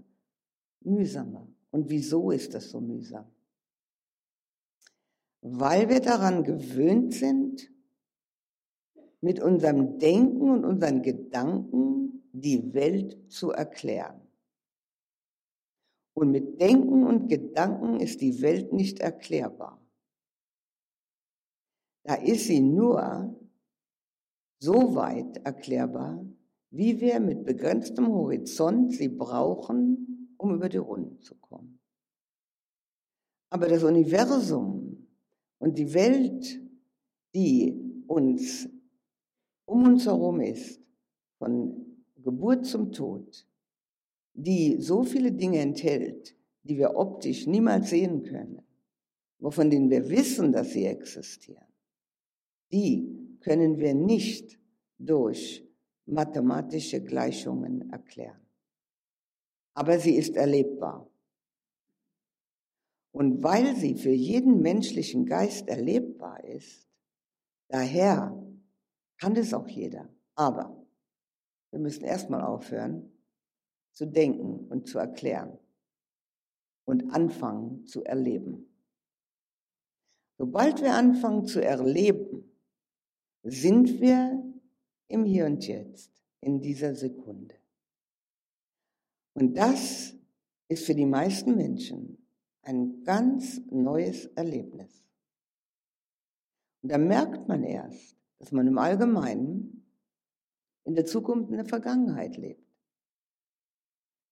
[0.80, 1.48] mühsamer.
[1.70, 3.26] Und wieso ist das so mühsam?
[5.42, 7.70] Weil wir daran gewöhnt sind,
[9.20, 14.20] mit unserem Denken und unseren Gedanken die Welt zu erklären.
[16.14, 19.80] Und mit Denken und Gedanken ist die Welt nicht erklärbar.
[22.04, 23.38] Da ist sie nur
[24.58, 26.24] so weit erklärbar,
[26.70, 31.80] wie wir mit begrenztem Horizont sie brauchen, um über die Runden zu kommen.
[33.50, 34.89] Aber das Universum
[35.60, 36.60] und die Welt,
[37.34, 38.68] die uns
[39.66, 40.80] um uns herum ist,
[41.38, 43.46] von Geburt zum Tod,
[44.34, 48.62] die so viele Dinge enthält, die wir optisch niemals sehen können,
[49.38, 51.66] wovon denen wir wissen, dass sie existieren,
[52.72, 54.58] die können wir nicht
[54.98, 55.64] durch
[56.06, 58.40] mathematische Gleichungen erklären.
[59.74, 61.09] Aber sie ist erlebbar.
[63.12, 66.88] Und weil sie für jeden menschlichen Geist erlebbar ist,
[67.68, 68.40] daher
[69.18, 70.08] kann es auch jeder.
[70.34, 70.86] Aber
[71.70, 73.12] wir müssen erstmal aufhören
[73.92, 75.58] zu denken und zu erklären
[76.84, 78.66] und anfangen zu erleben.
[80.38, 82.50] Sobald wir anfangen zu erleben,
[83.42, 84.42] sind wir
[85.08, 87.54] im Hier und Jetzt, in dieser Sekunde.
[89.34, 90.14] Und das
[90.68, 92.19] ist für die meisten Menschen
[92.62, 95.04] ein ganz neues Erlebnis.
[96.82, 99.86] Und da merkt man erst, dass man im Allgemeinen
[100.84, 102.66] in der Zukunft in der Vergangenheit lebt.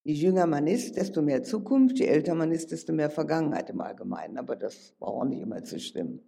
[0.04, 3.80] Je jünger man ist, desto mehr Zukunft, je älter man ist, desto mehr Vergangenheit im
[3.80, 4.38] Allgemeinen.
[4.38, 6.22] Aber das braucht auch nicht immer zu stimmen.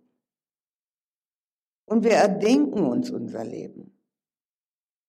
[1.87, 3.97] Und wir erdenken uns unser Leben.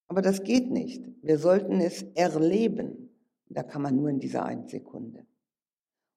[0.07, 1.05] Aber das geht nicht.
[1.21, 3.09] Wir sollten es erleben.
[3.49, 5.27] Da kann man nur in dieser einen Sekunde.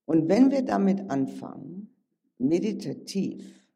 [0.07, 1.95] Und wenn wir damit anfangen,
[2.39, 3.69] meditativ,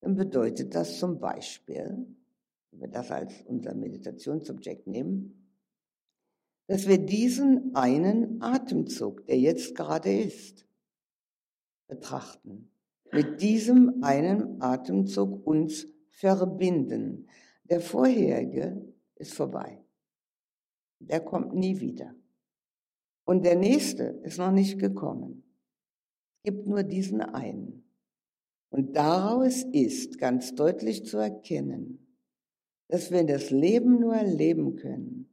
[0.00, 2.06] dann bedeutet das zum Beispiel,
[2.70, 5.40] wenn wir das als unser Meditationssubjekt nehmen,
[6.66, 10.66] dass wir diesen einen Atemzug, der jetzt gerade ist,
[11.88, 12.70] betrachten.
[13.12, 17.26] Mit diesem einen Atemzug uns verbinden.
[17.64, 18.80] Der vorherige
[19.16, 19.84] ist vorbei.
[21.00, 22.14] Der kommt nie wieder.
[23.24, 25.49] Und der nächste ist noch nicht gekommen.
[26.42, 27.84] Gibt nur diesen einen.
[28.70, 32.06] Und daraus ist ganz deutlich zu erkennen,
[32.88, 35.28] dass wir das Leben nur leben können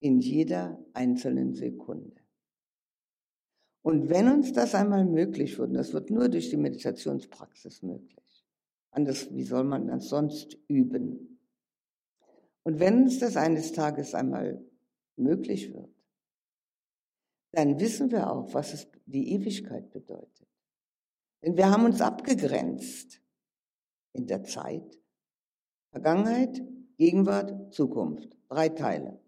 [0.00, 2.20] in jeder einzelnen Sekunde.
[3.82, 8.44] Und wenn uns das einmal möglich wird, und das wird nur durch die Meditationspraxis möglich,
[8.90, 11.38] anders, wie soll man das sonst üben?
[12.64, 14.60] Und wenn uns das eines Tages einmal
[15.16, 15.94] möglich wird,
[17.52, 20.48] dann wissen wir auch, was es die Ewigkeit bedeutet.
[21.42, 23.20] Denn wir haben uns abgegrenzt
[24.12, 25.00] in der Zeit.
[25.90, 26.62] Vergangenheit,
[26.96, 28.36] Gegenwart, Zukunft.
[28.48, 29.20] Drei Teile.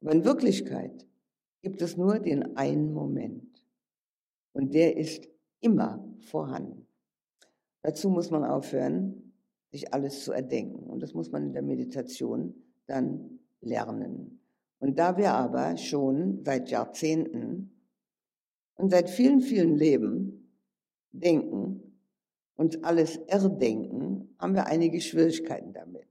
[0.00, 1.06] Aber in Wirklichkeit
[1.62, 3.64] gibt es nur den einen Moment.
[4.52, 5.28] Und der ist
[5.60, 6.86] immer vorhanden.
[7.82, 9.32] Dazu muss man aufhören,
[9.70, 10.84] sich alles zu erdenken.
[10.84, 12.54] Und das muss man in der Meditation
[12.86, 14.40] dann lernen.
[14.78, 17.77] Und da wir aber schon seit Jahrzehnten
[18.78, 20.54] und seit vielen, vielen Leben
[21.12, 21.82] denken
[22.54, 26.06] und alles erdenken, haben wir einige Schwierigkeiten damit.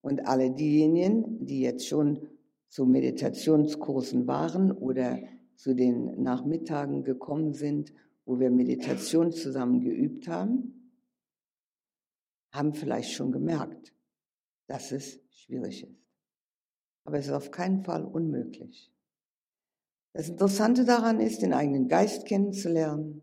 [0.00, 2.28] Und alle diejenigen, die jetzt schon
[2.68, 5.18] zu Meditationskursen waren oder
[5.54, 7.92] zu den Nachmittagen gekommen sind,
[8.24, 10.90] wo wir Meditation zusammen geübt haben,
[12.52, 13.92] haben vielleicht schon gemerkt,
[14.66, 16.04] dass es schwierig ist.
[17.04, 18.93] Aber es ist auf keinen Fall unmöglich.
[20.14, 23.22] Das Interessante daran ist, den eigenen Geist kennenzulernen.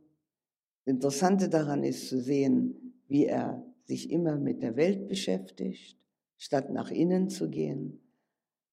[0.84, 5.98] Das Interessante daran ist zu sehen, wie er sich immer mit der Welt beschäftigt,
[6.38, 8.02] statt nach innen zu gehen.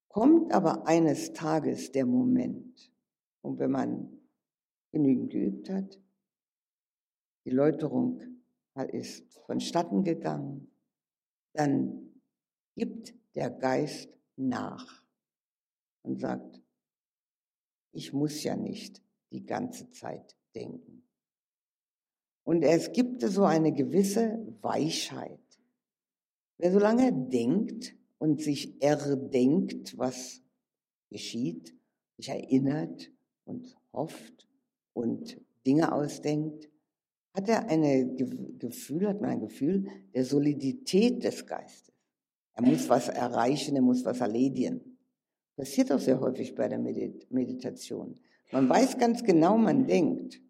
[0.09, 2.91] Kommt aber eines Tages der Moment,
[3.41, 4.19] und wenn man
[4.91, 6.01] genügend geübt hat,
[7.45, 8.21] die Läuterung
[8.91, 10.73] ist vonstatten gegangen,
[11.53, 12.11] dann
[12.75, 15.05] gibt der Geist nach
[16.03, 16.61] und sagt,
[17.99, 21.03] ich muss ja nicht die ganze Zeit denken.
[22.45, 25.41] Und es gibt so eine gewisse Weichheit.
[26.59, 30.43] Wer so lange denkt und sich erdenkt, was
[31.11, 31.75] geschieht,
[32.17, 33.11] sich erinnert
[33.45, 34.47] und hofft
[34.93, 36.71] und Dinge ausdenkt,
[37.35, 38.17] hat er ein
[38.59, 41.95] Gefühl, hat man ein Gefühl der Solidität des Geistes.
[42.55, 44.88] Er muss was erreichen, er muss was erledigen.
[45.59, 48.17] Passiert auch sehr häufig bei der Meditation.
[48.53, 50.41] Man weiß ganz genau, man denkt,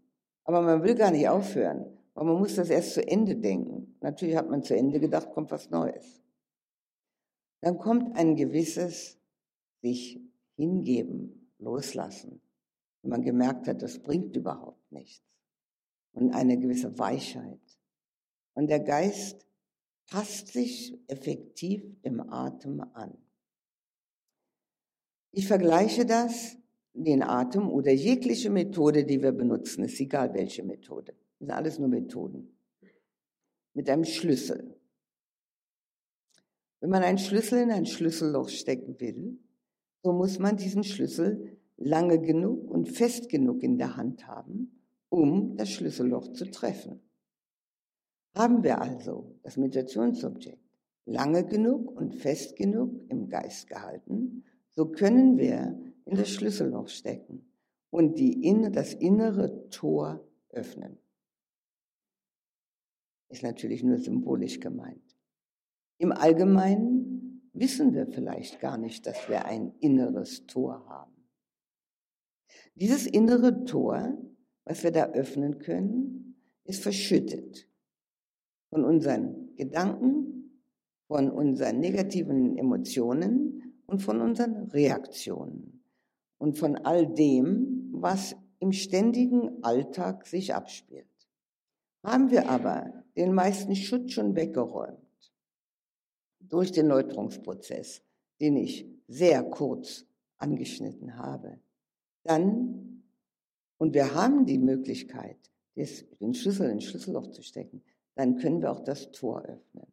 [0.44, 3.96] aber man will gar nicht aufhören, weil man muss das erst zu Ende denken.
[4.02, 6.22] Natürlich hat man zu Ende gedacht, kommt was Neues.
[7.62, 9.18] Dann kommt ein gewisses
[9.80, 10.20] sich
[10.56, 12.42] hingeben, loslassen.
[13.00, 15.24] Wenn man gemerkt hat, das bringt überhaupt nichts.
[16.12, 17.78] Und eine gewisse Weichheit.
[18.52, 19.46] Und der Geist
[20.10, 23.16] passt sich effektiv dem Atem an.
[25.30, 26.56] Ich vergleiche das,
[26.94, 31.14] den Atem oder jegliche Methode, die wir benutzen, ist egal welche Methode.
[31.38, 32.56] Sind alles nur Methoden.
[33.74, 34.74] Mit einem Schlüssel.
[36.80, 39.38] Wenn man einen Schlüssel in ein Schlüsselloch stecken will,
[40.02, 45.56] so muss man diesen Schlüssel lange genug und fest genug in der Hand haben, um
[45.56, 47.00] das Schlüsselloch zu treffen.
[48.34, 50.62] Haben wir also das Meditationsobjekt
[51.06, 54.44] lange genug und fest genug im Geist gehalten,
[54.78, 57.50] so können wir in das Schlüsselloch stecken
[57.90, 60.98] und die, das innere Tor öffnen.
[63.28, 65.16] Ist natürlich nur symbolisch gemeint.
[65.98, 71.26] Im Allgemeinen wissen wir vielleicht gar nicht, dass wir ein inneres Tor haben.
[72.76, 74.16] Dieses innere Tor,
[74.62, 77.68] was wir da öffnen können, ist verschüttet
[78.70, 80.52] von unseren Gedanken,
[81.08, 85.82] von unseren negativen Emotionen und von unseren Reaktionen
[86.36, 91.06] und von all dem, was im ständigen Alltag sich abspielt.
[92.04, 94.98] Haben wir aber den meisten Schutz schon weggeräumt
[96.40, 98.02] durch den Läuterungsprozess,
[98.40, 101.58] den ich sehr kurz angeschnitten habe,
[102.24, 103.02] dann,
[103.78, 105.38] und wir haben die Möglichkeit,
[105.76, 107.82] den Schlüssel ins Schlüsselloch zu stecken,
[108.16, 109.86] dann können wir auch das Tor öffnen.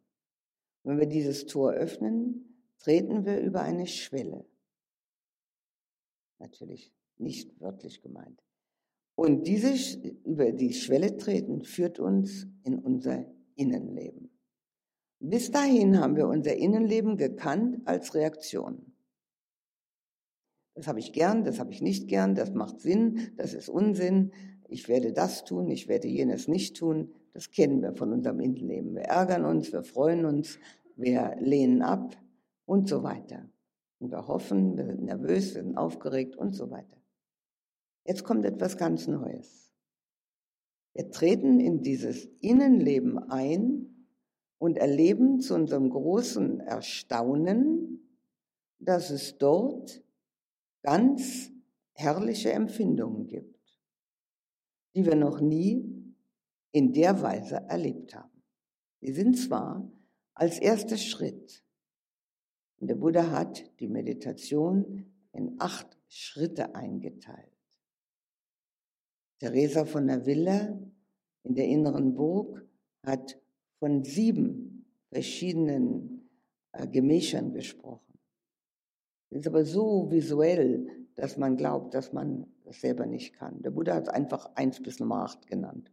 [0.82, 4.44] Wenn wir dieses Tor öffnen, treten wir über eine Schwelle.
[6.38, 8.42] Natürlich nicht wörtlich gemeint.
[9.14, 9.74] Und diese
[10.24, 14.30] über die Schwelle treten führt uns in unser Innenleben.
[15.18, 18.92] Bis dahin haben wir unser Innenleben gekannt als Reaktion.
[20.74, 24.32] Das habe ich gern, das habe ich nicht gern, das macht Sinn, das ist Unsinn,
[24.68, 27.14] ich werde das tun, ich werde jenes nicht tun.
[27.32, 28.94] Das kennen wir von unserem Innenleben.
[28.94, 30.58] Wir ärgern uns, wir freuen uns,
[30.96, 32.16] wir lehnen ab
[32.66, 33.48] und so weiter.
[33.98, 37.00] Und wir hoffen, wir sind nervös, wir sind aufgeregt und so weiter.
[38.04, 39.72] Jetzt kommt etwas ganz Neues.
[40.92, 44.06] Wir treten in dieses Innenleben ein
[44.58, 48.18] und erleben zu unserem großen Erstaunen,
[48.78, 50.02] dass es dort
[50.82, 51.50] ganz
[51.94, 53.56] herrliche Empfindungen gibt
[54.96, 55.84] die wir noch nie
[56.72, 58.42] in der Weise erlebt haben.
[59.02, 59.86] Sie sind zwar
[60.32, 61.62] als erster Schritt,
[62.78, 67.52] und der Buddha hat die Meditation in acht Schritte eingeteilt.
[69.38, 70.78] Teresa von der Villa
[71.42, 72.66] in der inneren Burg
[73.04, 73.38] hat
[73.78, 76.28] von sieben verschiedenen
[76.72, 78.18] äh, Gemächern gesprochen.
[79.30, 83.62] Das ist aber so visuell, dass man glaubt, dass man das selber nicht kann.
[83.62, 85.92] Der Buddha hat es einfach eins bis Nummer acht genannt.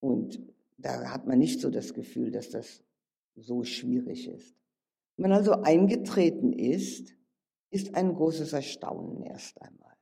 [0.00, 0.40] Und
[0.78, 2.82] da hat man nicht so das Gefühl, dass das
[3.36, 4.59] so schwierig ist.
[5.20, 7.14] Wenn man also eingetreten ist,
[7.68, 9.94] ist ein großes Erstaunen erst einmal.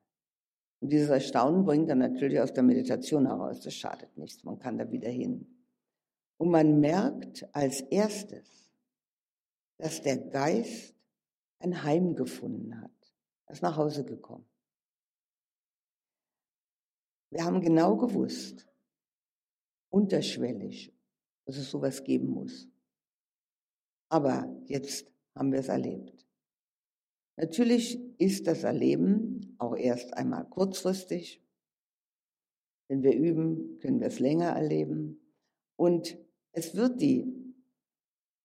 [0.78, 3.60] Und dieses Erstaunen bringt dann natürlich aus der Meditation heraus.
[3.62, 4.44] Das schadet nichts.
[4.44, 5.44] Man kann da wieder hin.
[6.36, 8.70] Und man merkt als erstes,
[9.78, 10.94] dass der Geist
[11.58, 13.12] ein Heim gefunden hat.
[13.46, 14.46] Er ist nach Hause gekommen.
[17.30, 18.68] Wir haben genau gewusst,
[19.90, 20.94] unterschwellig,
[21.44, 22.68] dass es sowas geben muss.
[24.08, 26.26] Aber jetzt haben wir es erlebt.
[27.36, 31.40] Natürlich ist das Erleben auch erst einmal kurzfristig.
[32.88, 35.20] Wenn wir üben, können wir es länger erleben.
[35.76, 36.18] Und
[36.52, 37.26] es wird die,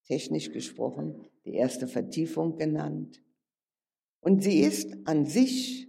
[0.05, 3.23] technisch gesprochen, die erste Vertiefung genannt.
[4.19, 5.87] Und sie ist an sich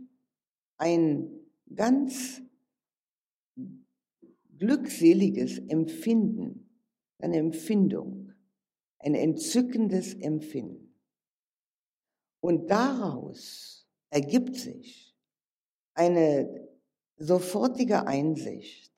[0.78, 1.30] ein
[1.74, 2.42] ganz
[4.58, 6.70] glückseliges Empfinden,
[7.18, 8.33] eine Empfindung,
[9.04, 10.94] ein entzückendes Empfinden.
[12.40, 15.14] Und daraus ergibt sich
[15.94, 16.68] eine
[17.16, 18.92] sofortige Einsicht,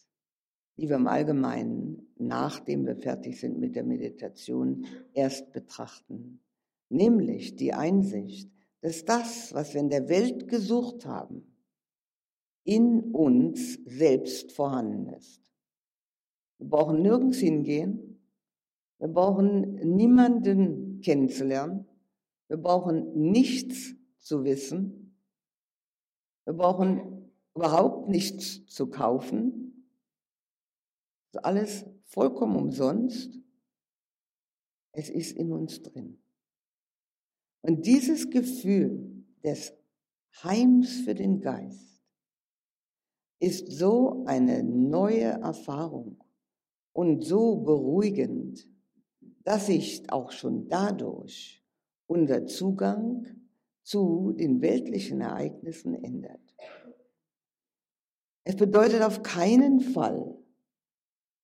[0.77, 6.41] die wir im Allgemeinen, nachdem wir fertig sind mit der Meditation, erst betrachten.
[6.89, 8.51] Nämlich die Einsicht,
[8.83, 11.57] dass das, was wir in der Welt gesucht haben,
[12.65, 15.41] in uns selbst vorhanden ist.
[16.59, 18.16] Wir brauchen nirgends hingehen.
[18.99, 21.87] Wir brauchen niemanden kennenzulernen.
[22.49, 25.17] Wir brauchen nichts zu wissen.
[26.45, 29.87] Wir brauchen überhaupt nichts zu kaufen.
[31.33, 33.39] Das ist alles vollkommen umsonst.
[34.93, 36.19] Es ist in uns drin.
[37.63, 39.75] Und dieses Gefühl des
[40.43, 42.03] Heims für den Geist
[43.39, 46.23] ist so eine neue Erfahrung
[46.93, 48.67] und so beruhigend,
[49.47, 51.65] dass sich auch schon dadurch
[52.09, 53.25] unser Zugang
[53.85, 56.41] zu den weltlichen Ereignissen ändert.
[58.43, 60.37] Es bedeutet auf keinen Fall,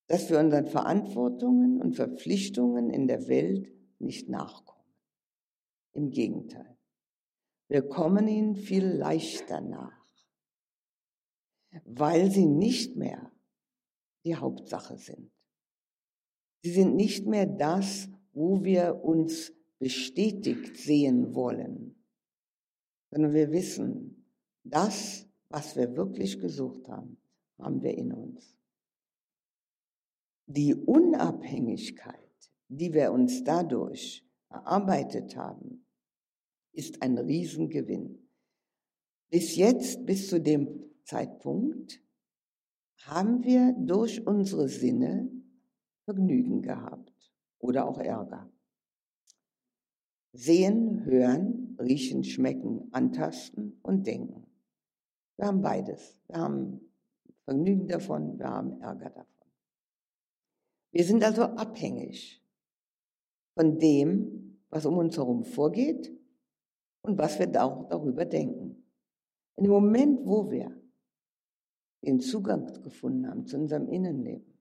[0.08, 4.84] dass wir unseren Verantwortungen und Verpflichtungen in der Welt nicht nachkommen.
[5.92, 6.76] Im Gegenteil,
[7.68, 10.04] wir kommen ihnen viel leichter nach,
[11.84, 13.30] weil sie nicht mehr
[14.24, 15.30] die Hauptsache sind.
[16.62, 21.96] Sie sind nicht mehr das, wo wir uns bestätigt sehen wollen,
[23.10, 24.24] sondern wir wissen,
[24.62, 27.18] das, was wir wirklich gesucht haben,
[27.58, 28.56] haben wir in uns.
[30.46, 32.18] Die Unabhängigkeit,
[32.68, 35.84] die wir uns dadurch erarbeitet haben,
[36.72, 38.28] ist ein Riesengewinn.
[39.30, 42.00] Bis jetzt, bis zu dem Zeitpunkt,
[43.04, 45.41] haben wir durch unsere Sinne
[46.04, 47.12] Vergnügen gehabt
[47.58, 48.50] oder auch Ärger.
[50.32, 54.46] Sehen, hören, riechen, schmecken, antasten und denken.
[55.36, 56.18] Wir haben beides.
[56.28, 56.80] Wir haben
[57.44, 59.32] Vergnügen davon, wir haben Ärger davon.
[60.92, 62.42] Wir sind also abhängig
[63.54, 66.12] von dem, was um uns herum vorgeht
[67.02, 68.84] und was wir darüber denken.
[69.56, 70.80] In dem Moment, wo wir
[72.04, 74.51] den Zugang gefunden haben zu unserem Innenleben,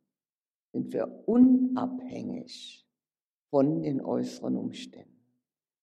[0.71, 2.87] sind wir unabhängig
[3.49, 5.11] von den äußeren Umständen.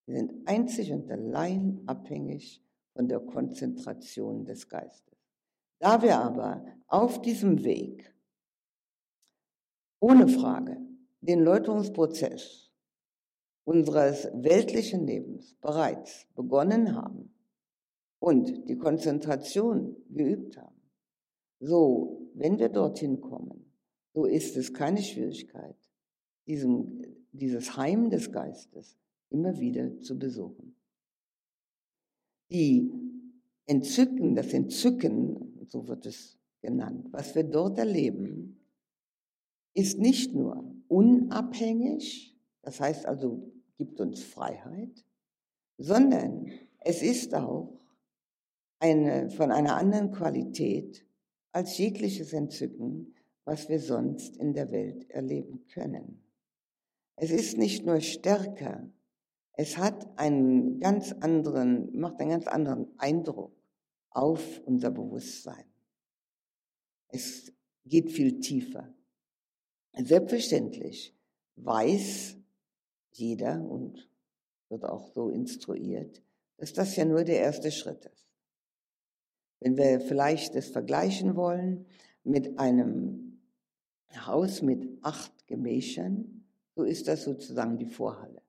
[0.05, 2.63] Wir sind einzig und allein abhängig
[2.93, 5.17] von der Konzentration des Geistes.
[5.79, 8.13] Da wir aber auf diesem Weg
[10.01, 10.77] ohne Frage
[11.21, 12.71] den Läuterungsprozess
[13.65, 17.35] unseres weltlichen Lebens bereits begonnen haben
[18.19, 20.81] und die Konzentration geübt haben,
[21.59, 23.68] so, wenn wir dorthin kommen,
[24.13, 25.77] so ist es keine Schwierigkeit,
[26.47, 28.97] diesem, dieses Heim des Geistes
[29.29, 30.75] immer wieder zu besuchen.
[32.51, 32.91] Die
[33.65, 38.59] Entzücken, das Entzücken, so wird es genannt, was wir dort erleben,
[39.75, 45.05] ist nicht nur unabhängig, das heißt also gibt uns Freiheit,
[45.77, 47.79] sondern es ist auch
[48.79, 51.05] eine, von einer anderen Qualität
[51.51, 53.13] als jegliches Entzücken,
[53.49, 56.23] was wir sonst in der Welt erleben können.
[57.15, 58.87] Es ist nicht nur stärker,
[59.53, 63.51] es hat einen ganz anderen, macht einen ganz anderen Eindruck
[64.11, 65.65] auf unser Bewusstsein.
[67.07, 67.51] Es
[67.85, 68.93] geht viel tiefer.
[69.97, 71.17] Selbstverständlich
[71.55, 72.37] weiß
[73.13, 74.11] jeder und
[74.69, 76.21] wird auch so instruiert,
[76.57, 78.29] dass das ja nur der erste Schritt ist.
[79.59, 81.87] Wenn wir vielleicht das vergleichen wollen
[82.23, 83.28] mit einem
[84.17, 86.45] Haus mit acht Gemächern,
[86.75, 88.41] so ist das sozusagen die Vorhalle.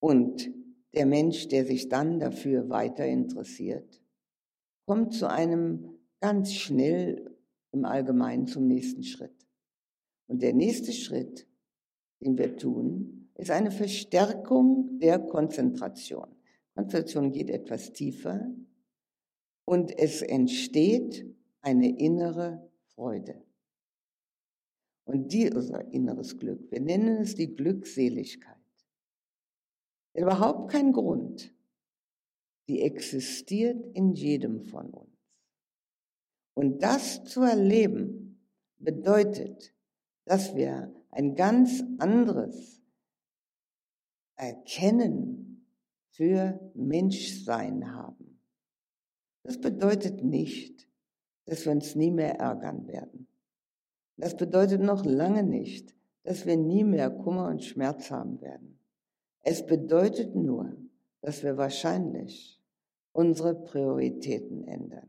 [0.00, 0.50] Und
[0.94, 4.00] der Mensch, der sich dann dafür weiter interessiert,
[4.86, 7.36] kommt zu einem ganz schnell
[7.72, 9.46] im Allgemeinen zum nächsten Schritt.
[10.26, 11.46] Und der nächste Schritt,
[12.20, 16.28] den wir tun, ist eine Verstärkung der Konzentration.
[16.74, 18.52] Konzentration geht etwas tiefer
[19.64, 21.26] und es entsteht
[21.62, 23.42] eine innere Freude.
[25.10, 28.54] Und die, unser inneres Glück, wir nennen es die Glückseligkeit.
[30.14, 31.52] Überhaupt kein Grund.
[32.68, 35.18] Die existiert in jedem von uns.
[36.54, 38.40] Und das zu erleben
[38.78, 39.74] bedeutet,
[40.26, 42.80] dass wir ein ganz anderes
[44.36, 45.66] Erkennen
[46.10, 48.40] für Menschsein haben.
[49.42, 50.88] Das bedeutet nicht,
[51.46, 53.26] dass wir uns nie mehr ärgern werden.
[54.20, 58.78] Das bedeutet noch lange nicht, dass wir nie mehr Kummer und Schmerz haben werden.
[59.40, 60.76] Es bedeutet nur,
[61.22, 62.60] dass wir wahrscheinlich
[63.12, 65.08] unsere Prioritäten ändern.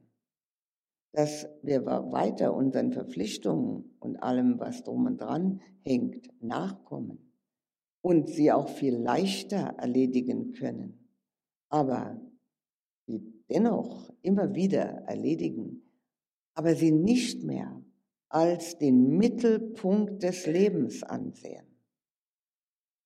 [1.11, 7.33] Dass wir weiter unseren Verpflichtungen und allem, was drum und dran hängt, nachkommen
[7.99, 11.09] und sie auch viel leichter erledigen können,
[11.67, 12.17] aber
[13.07, 15.81] die dennoch immer wieder erledigen,
[16.53, 17.80] aber sie nicht mehr
[18.31, 21.65] als den Mittelpunkt des Lebens ansehen,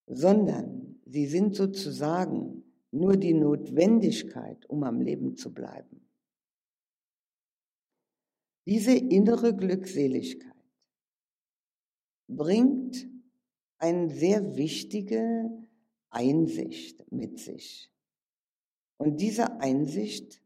[0.05, 6.07] sondern sie sind sozusagen nur die Notwendigkeit, um am Leben zu bleiben.
[8.67, 10.53] Diese innere Glückseligkeit
[12.27, 13.07] bringt
[13.77, 15.49] eine sehr wichtige
[16.09, 17.91] Einsicht mit sich.
[18.97, 20.41] Und diese Einsicht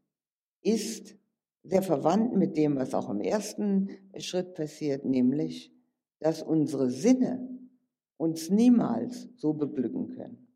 [0.62, 1.19] ist
[1.62, 5.72] sehr verwandt mit dem, was auch im ersten Schritt passiert, nämlich,
[6.18, 7.48] dass unsere Sinne
[8.16, 10.48] uns niemals so beglücken können.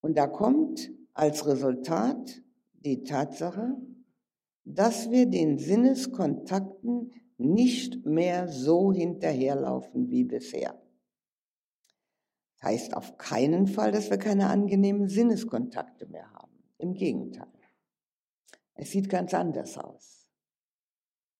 [0.00, 3.76] Und da kommt als Resultat die Tatsache,
[4.64, 10.80] dass wir den Sinneskontakten nicht mehr so hinterherlaufen wie bisher.
[12.54, 16.52] Das heißt auf keinen Fall, dass wir keine angenehmen Sinneskontakte mehr haben.
[16.78, 17.48] Im Gegenteil.
[18.82, 20.28] Es sieht ganz anders aus.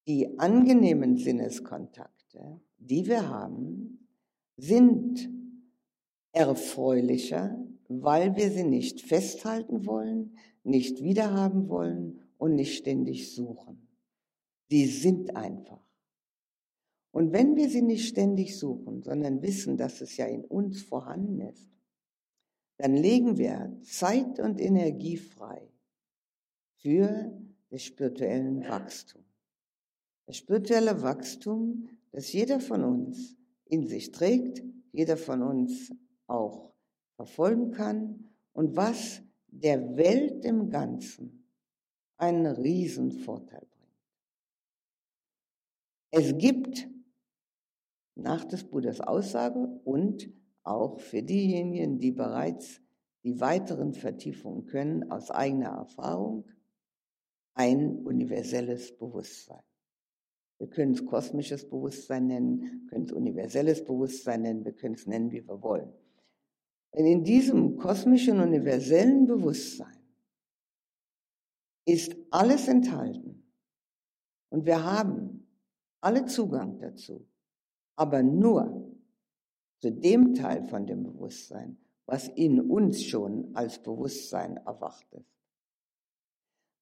[0.06, 4.06] Die angenehmen Sinneskontakte, die wir haben,
[4.56, 5.28] sind
[6.30, 13.88] erfreulicher, weil wir sie nicht festhalten wollen, nicht wiederhaben wollen und nicht ständig suchen.
[14.70, 15.82] Sie sind einfach.
[17.10, 21.40] Und wenn wir sie nicht ständig suchen, sondern wissen, dass es ja in uns vorhanden
[21.40, 21.72] ist,
[22.76, 25.71] dann legen wir Zeit und Energie frei
[26.82, 27.32] für
[27.70, 29.24] das spirituellen Wachstum.
[30.26, 34.62] Das spirituelle Wachstum, das jeder von uns in sich trägt,
[34.92, 35.92] jeder von uns
[36.26, 36.72] auch
[37.16, 41.46] verfolgen kann und was der Welt im Ganzen
[42.16, 43.98] einen riesen Vorteil bringt.
[46.10, 46.88] Es gibt
[48.14, 50.30] nach des Buddhas Aussage und
[50.62, 52.80] auch für diejenigen, die bereits
[53.24, 56.44] die weiteren Vertiefungen können aus eigener Erfahrung,
[57.54, 59.62] ein universelles Bewusstsein.
[60.58, 65.30] Wir können es kosmisches Bewusstsein nennen, können es universelles Bewusstsein nennen, wir können es nennen,
[65.32, 65.92] wie wir wollen.
[66.92, 69.96] Und in diesem kosmischen universellen Bewusstsein
[71.84, 73.42] ist alles enthalten.
[74.50, 75.48] Und wir haben
[76.00, 77.26] alle Zugang dazu,
[77.96, 78.92] aber nur
[79.80, 85.41] zu dem Teil von dem Bewusstsein, was in uns schon als Bewusstsein erwacht ist.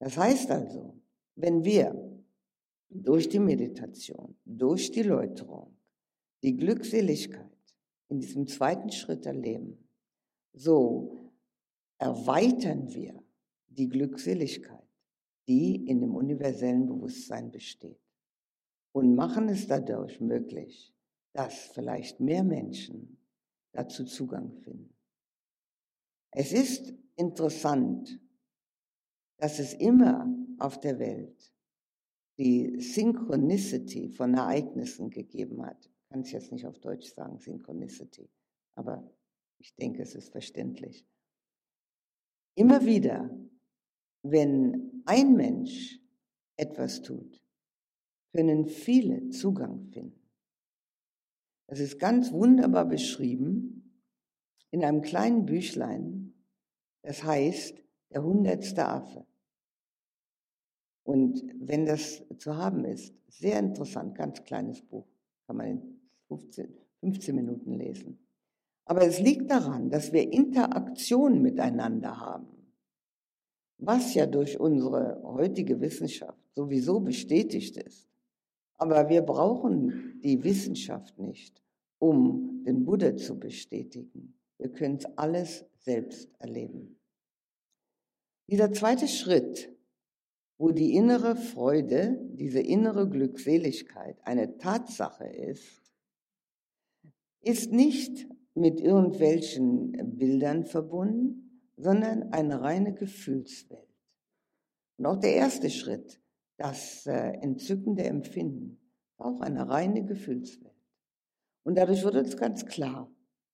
[0.01, 0.99] Das heißt also,
[1.37, 1.95] wenn wir
[2.89, 5.77] durch die Meditation, durch die Läuterung,
[6.43, 7.47] die Glückseligkeit
[8.09, 9.79] in diesem zweiten Schritt erleben,
[10.53, 11.17] so
[11.99, 13.23] erweitern wir
[13.69, 14.89] die Glückseligkeit,
[15.47, 18.01] die in dem universellen Bewusstsein besteht
[18.93, 20.93] und machen es dadurch möglich,
[21.33, 23.19] dass vielleicht mehr Menschen
[23.73, 24.95] dazu Zugang finden.
[26.33, 28.19] Es ist interessant,
[29.41, 31.53] dass es immer auf der Welt
[32.39, 35.87] die Synchronicity von Ereignissen gegeben hat.
[35.87, 38.29] Ich kann es jetzt nicht auf Deutsch sagen, Synchronicity,
[38.75, 39.11] aber
[39.59, 41.07] ich denke, es ist verständlich.
[42.55, 43.31] Immer wieder,
[44.23, 45.99] wenn ein Mensch
[46.57, 47.43] etwas tut,
[48.35, 50.21] können viele Zugang finden.
[51.67, 54.03] Das ist ganz wunderbar beschrieben
[54.71, 56.35] in einem kleinen Büchlein,
[57.03, 57.83] das heißt
[58.13, 59.25] Der hundertste Affe.
[61.11, 65.09] Und wenn das zu haben ist, sehr interessant, ganz kleines Buch,
[65.45, 68.21] kann man in 15, 15 Minuten lesen.
[68.85, 72.47] Aber es liegt daran, dass wir Interaktion miteinander haben,
[73.79, 78.09] was ja durch unsere heutige Wissenschaft sowieso bestätigt ist.
[78.75, 81.61] Aber wir brauchen die Wissenschaft nicht,
[81.99, 84.39] um den Buddha zu bestätigen.
[84.59, 87.01] Wir können es alles selbst erleben.
[88.49, 89.75] Dieser zweite Schritt
[90.61, 95.91] wo die innere Freude, diese innere Glückseligkeit eine Tatsache ist,
[97.41, 103.89] ist nicht mit irgendwelchen Bildern verbunden, sondern eine reine Gefühlswelt.
[104.99, 106.21] Und auch der erste Schritt,
[106.59, 108.79] das äh, entzückende Empfinden,
[109.17, 110.75] auch eine reine Gefühlswelt.
[111.63, 113.11] Und dadurch wird uns ganz klar,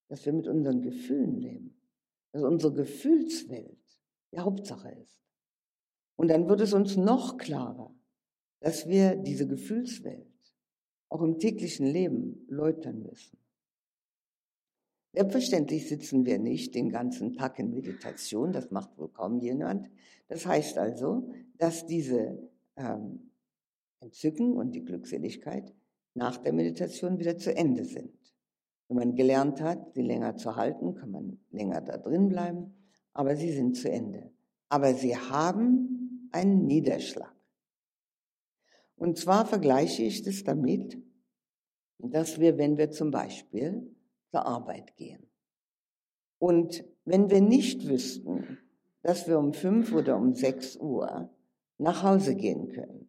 [0.09, 1.81] dass wir mit unseren Gefühlen leben,
[2.33, 3.79] dass unsere Gefühlswelt
[4.33, 5.26] die Hauptsache ist.
[6.17, 7.95] Und dann wird es uns noch klarer,
[8.61, 10.27] dass wir diese Gefühlswelt
[11.09, 13.39] auch im täglichen Leben läutern müssen.
[15.13, 19.91] Selbstverständlich sitzen wir nicht den ganzen Tag in Meditation, das macht wohl kaum jemand.
[20.29, 22.39] Das heißt also, dass diese
[22.77, 23.31] ähm,
[24.01, 25.73] Entzücken und die Glückseligkeit
[26.15, 28.13] nach der Meditation wieder zu Ende sind.
[28.89, 32.75] Wenn man gelernt hat, sie länger zu halten, kann man länger da drin bleiben.
[33.13, 34.31] aber sie sind zu Ende.
[34.69, 37.35] Aber sie haben einen Niederschlag.
[38.97, 40.99] Und zwar vergleiche ich das damit,
[41.99, 43.95] dass wir, wenn wir zum Beispiel
[44.31, 45.27] zur Arbeit gehen
[46.39, 48.59] und wenn wir nicht wüssten,
[49.03, 51.31] dass wir um fünf oder um sechs Uhr
[51.79, 53.09] nach Hause gehen können,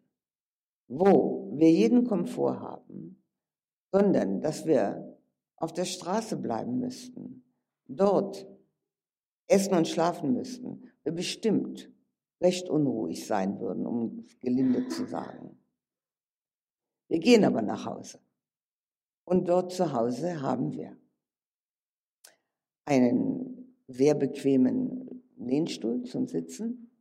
[0.87, 3.21] wo wir jeden Komfort haben,
[3.91, 5.17] sondern dass wir
[5.55, 7.43] auf der Straße bleiben müssten,
[7.87, 8.47] dort
[9.47, 11.89] essen und schlafen müssten, wir bestimmt
[12.41, 15.57] recht unruhig sein würden, um gelinde zu sagen.
[17.07, 18.19] Wir gehen aber nach Hause.
[19.23, 20.97] Und dort zu Hause haben wir
[22.85, 26.91] einen sehr bequemen Lehnstuhl zum Sitzen.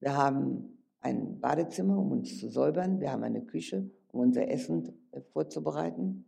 [0.00, 3.00] Wir haben ein Badezimmer, um uns zu säubern.
[3.00, 6.24] Wir haben eine Küche, um unser Essen äh, vorzubereiten.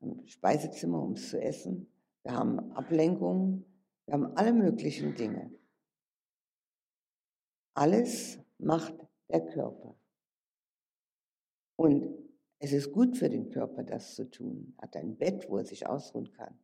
[0.00, 1.88] Ein Speisezimmer, um es zu essen.
[2.22, 3.64] Wir haben Ablenkungen.
[4.06, 5.50] Wir haben alle möglichen Dinge.
[7.74, 8.94] Alles macht
[9.28, 9.96] der Körper.
[11.76, 12.08] Und
[12.58, 14.74] es ist gut für den Körper, das zu tun.
[14.76, 16.58] Er hat ein Bett, wo er sich ausruhen kann.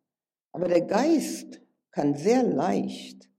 [0.52, 3.30] Aber der Geist kann sehr leicht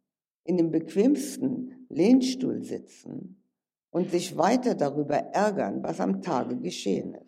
[0.43, 3.43] in dem bequemsten Lehnstuhl sitzen
[3.91, 7.28] und sich weiter darüber ärgern, was am Tage geschehen ist.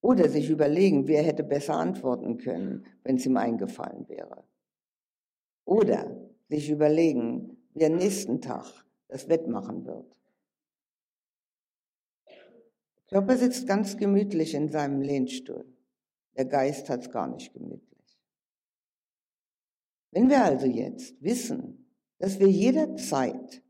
[0.00, 4.44] Oder sich überlegen, wer hätte besser antworten können, wenn es ihm eingefallen wäre.
[5.64, 6.14] Oder
[6.48, 8.83] sich überlegen, wer nächsten Tag
[9.14, 10.12] das wettmachen wird.
[12.26, 15.64] Der Körper sitzt ganz gemütlich in seinem Lehnstuhl.
[16.36, 18.18] Der Geist hat es gar nicht gemütlich.
[20.10, 23.62] Wenn wir also jetzt wissen, dass wir jederzeit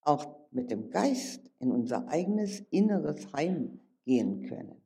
[0.00, 4.82] auch mit dem Geist in unser eigenes inneres Heim gehen können,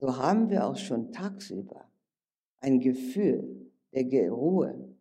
[0.00, 1.88] so haben wir auch schon tagsüber
[2.58, 4.96] ein Gefühl der Ruhe,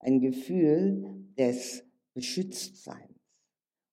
[0.00, 3.09] ein Gefühl des Beschütztseins.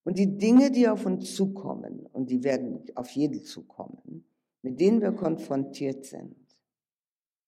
[0.08, 4.24] Und die Dinge, die auf uns zukommen, und die werden auf jeden zukommen,
[4.62, 6.38] mit denen wir konfrontiert sind,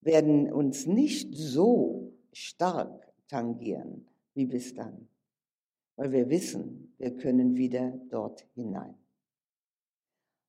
[0.02, 5.08] werden uns nicht so stark tangieren wie bis dann.
[5.96, 8.96] Weil wir wissen, wir können wieder dort hinein.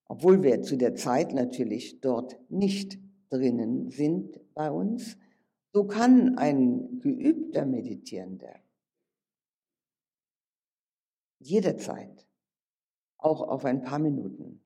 [0.09, 2.99] Obwohl wir zu der Zeit natürlich dort nicht
[3.29, 5.17] drinnen sind bei uns,
[5.73, 8.57] so kann ein geübter Meditierender
[11.41, 12.27] jederzeit,
[13.19, 14.63] auch auf ein paar Minuten,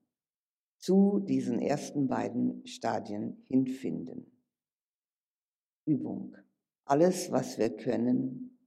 [0.79, 4.31] zu diesen ersten beiden Stadien hinfinden.
[5.87, 6.37] Übung.
[6.85, 8.59] Alles, was wir können,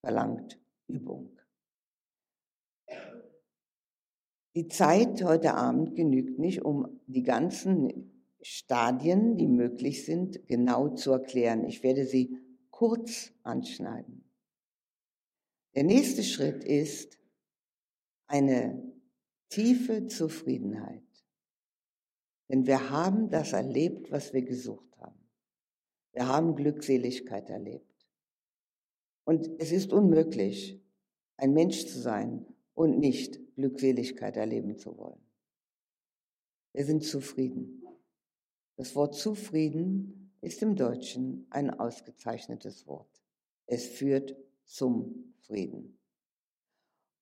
[0.00, 1.36] verlangt Übung.
[4.54, 11.12] Die Zeit heute Abend genügt nicht, um die ganzen Stadien, die möglich sind, genau zu
[11.12, 11.64] erklären.
[11.64, 12.38] Ich werde sie
[12.70, 14.27] kurz anschneiden.
[15.74, 17.18] Der nächste Schritt ist
[18.26, 18.92] eine
[19.48, 21.02] tiefe Zufriedenheit.
[22.48, 24.88] Denn wir haben das erlebt, was wir gesucht
[26.18, 28.06] wir haben Glückseligkeit erlebt.
[29.24, 30.82] Und es ist unmöglich,
[31.36, 32.44] ein Mensch zu sein
[32.74, 35.20] und nicht Glückseligkeit erleben zu wollen.
[36.72, 37.84] Wir sind zufrieden.
[38.74, 43.22] Das Wort zufrieden ist im Deutschen ein ausgezeichnetes Wort.
[43.66, 44.36] Es führt
[44.68, 45.98] zum Frieden.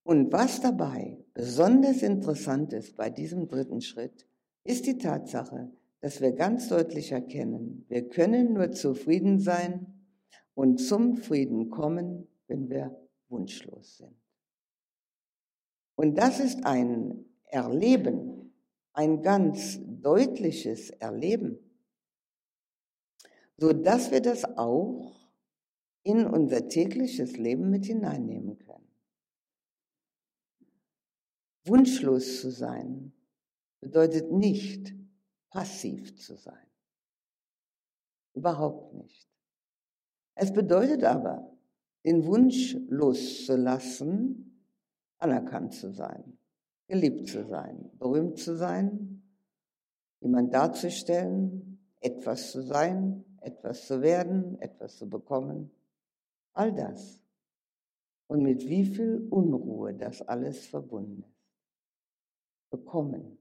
[0.03, 4.27] Und was dabei besonders interessant ist bei diesem dritten Schritt,
[4.63, 5.71] ist die Tatsache,
[6.01, 9.87] dass wir ganz deutlich erkennen, wir können nur zufrieden sein
[10.55, 12.97] und zum Frieden kommen, wenn wir
[13.29, 14.15] wunschlos sind.
[15.97, 18.53] Und das ist ein Erleben,
[18.93, 21.59] ein ganz deutliches Erleben,
[23.57, 25.26] so dass wir das auch
[26.07, 28.87] in unser tägliches Leben mit hineinnehmen können.
[31.65, 33.13] Wunschlos zu sein
[33.81, 34.95] bedeutet nicht,
[35.51, 36.67] passiv zu sein.
[38.35, 39.29] Überhaupt nicht.
[40.37, 41.51] Es bedeutet aber,
[42.05, 44.63] den Wunsch loszulassen,
[45.19, 46.39] anerkannt zu sein,
[46.87, 49.25] geliebt zu sein, berühmt zu sein,
[50.21, 55.73] jemand darzustellen, etwas zu sein, etwas zu werden, etwas zu bekommen.
[56.57, 57.21] All das.
[58.29, 61.37] Und mit wie viel Unruhe das alles verbunden ist.
[62.71, 63.39] Bekommen.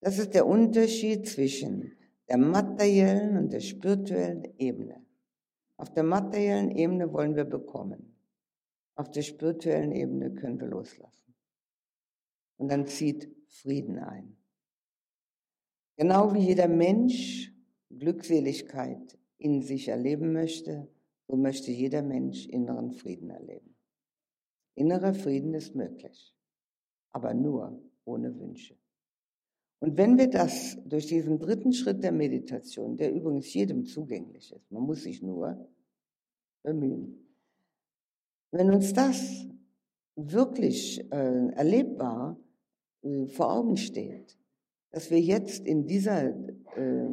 [0.00, 1.92] Das ist der Unterschied zwischen
[2.28, 5.04] der materiellen und der spirituellen Ebene.
[5.76, 8.16] Auf der materiellen Ebene wollen wir bekommen.
[8.96, 11.34] Auf der spirituellen Ebene können wir loslassen.
[12.56, 14.36] Und dann zieht Frieden ein.
[15.96, 17.52] Genau wie jeder Mensch
[17.90, 20.88] Glückseligkeit in sich erleben möchte,
[21.26, 23.74] so möchte jeder Mensch inneren Frieden erleben.
[24.74, 26.34] Innerer Frieden ist möglich,
[27.12, 28.76] aber nur ohne Wünsche.
[29.80, 34.70] Und wenn wir das durch diesen dritten Schritt der Meditation, der übrigens jedem zugänglich ist,
[34.70, 35.68] man muss sich nur
[36.62, 37.24] bemühen,
[38.50, 39.46] wenn uns das
[40.16, 42.38] wirklich äh, erlebbar
[43.02, 44.38] äh, vor Augen steht,
[44.90, 46.28] dass wir jetzt in dieser
[46.76, 47.08] äh,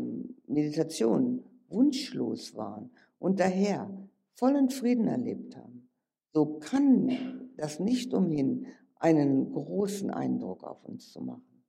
[0.48, 3.90] Meditation wunschlos waren und daher
[4.34, 5.90] vollen Frieden erlebt haben,
[6.34, 11.66] so kann das nicht umhin, einen großen Eindruck auf uns zu machen.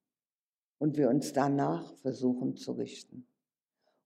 [0.78, 3.26] Und wir uns danach versuchen zu richten.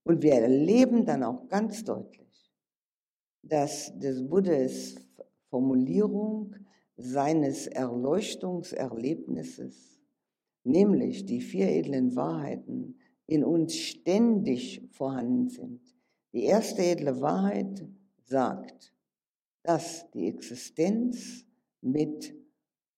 [0.04, 2.52] Und wir erleben dann auch ganz deutlich,
[3.42, 4.94] dass des Buddhas
[5.48, 6.54] Formulierung
[6.96, 10.00] seines Erleuchtungserlebnisses,
[10.64, 15.80] nämlich die vier edlen Wahrheiten, in uns ständig vorhanden sind.
[16.32, 17.84] Die erste edle Wahrheit
[18.26, 18.92] sagt,
[19.62, 21.44] dass die Existenz
[21.80, 22.34] mit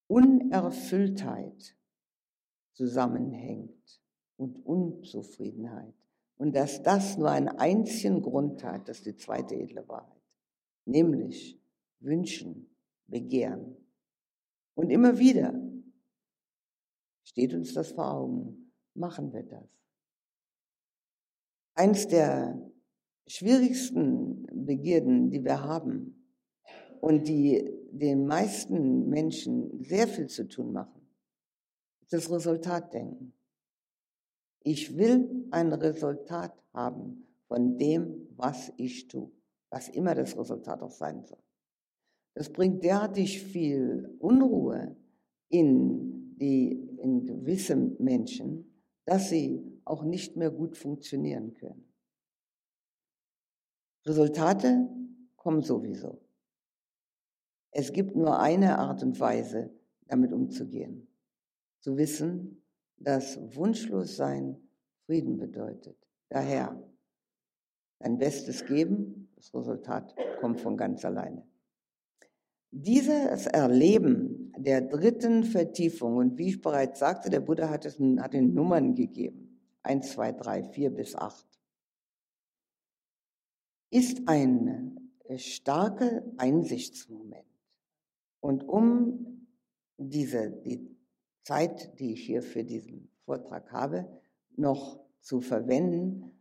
[0.07, 1.76] Unerfülltheit
[2.72, 4.01] zusammenhängt
[4.37, 5.95] und Unzufriedenheit.
[6.37, 10.22] Und dass das nur einen einzigen Grund hat, das ist die zweite edle Wahrheit,
[10.85, 11.61] nämlich
[12.01, 12.70] wünschen,
[13.07, 13.76] begehren.
[14.74, 15.61] Und immer wieder
[17.24, 19.68] steht uns das vor Augen, machen wir das.
[21.74, 22.68] Eins der
[23.29, 26.14] schwierigsten Begierden, die wir haben
[27.01, 31.01] und die den meisten Menschen sehr viel zu tun machen,
[32.03, 33.33] ist das Resultatdenken.
[34.62, 39.31] Ich will ein Resultat haben von dem, was ich tue,
[39.70, 41.43] was immer das Resultat auch sein soll.
[42.35, 44.97] Das bringt derartig viel Unruhe
[45.49, 51.88] in, die, in gewisse Menschen, dass sie auch nicht mehr gut funktionieren können.
[54.09, 54.88] Resultate
[55.36, 56.20] kommen sowieso.
[57.70, 59.70] Es gibt nur eine Art und Weise,
[60.06, 61.06] damit umzugehen.
[61.80, 62.62] Zu wissen,
[62.96, 64.56] dass Wunschlossein
[65.06, 65.96] Frieden bedeutet.
[66.28, 66.82] Daher
[67.98, 71.46] dein Bestes geben, das Resultat kommt von ganz alleine.
[72.70, 78.34] Dieses Erleben der dritten Vertiefung, und wie ich bereits sagte, der Buddha hat, es, hat
[78.34, 81.57] den Nummern gegeben, 1, 2, 3, 4 bis 8,
[83.91, 87.45] ist ein starker Einsichtsmoment.
[88.41, 89.49] Und um
[89.97, 90.97] diese, die
[91.43, 94.09] Zeit, die ich hier für diesen Vortrag habe,
[94.57, 96.32] noch zu verwenden,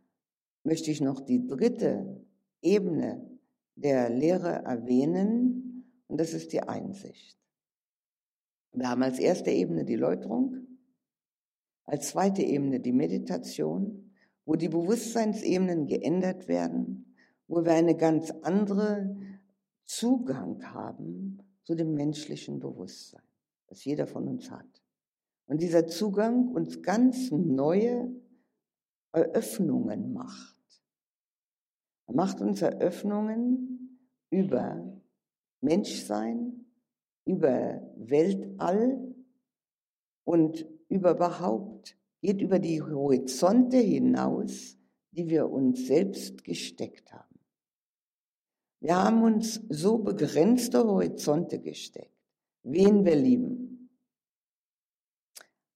[0.64, 2.24] möchte ich noch die dritte
[2.62, 3.38] Ebene
[3.74, 7.38] der Lehre erwähnen, und das ist die Einsicht.
[8.72, 10.66] Wir haben als erste Ebene die Läuterung,
[11.84, 14.12] als zweite Ebene die Meditation,
[14.44, 17.07] wo die Bewusstseinsebenen geändert werden,
[17.48, 19.40] wo wir einen ganz anderen
[19.84, 23.22] Zugang haben zu dem menschlichen Bewusstsein,
[23.66, 24.82] das jeder von uns hat.
[25.46, 28.10] Und dieser Zugang uns ganz neue
[29.12, 30.56] Eröffnungen macht.
[32.06, 33.98] Er macht uns Eröffnungen
[34.30, 35.00] über
[35.60, 36.66] Menschsein,
[37.24, 39.14] über Weltall
[40.24, 44.76] und über überhaupt, geht über die Horizonte hinaus,
[45.12, 47.27] die wir uns selbst gesteckt haben.
[48.80, 52.14] Wir haben uns so begrenzte Horizonte gesteckt,
[52.62, 53.90] wen wir lieben,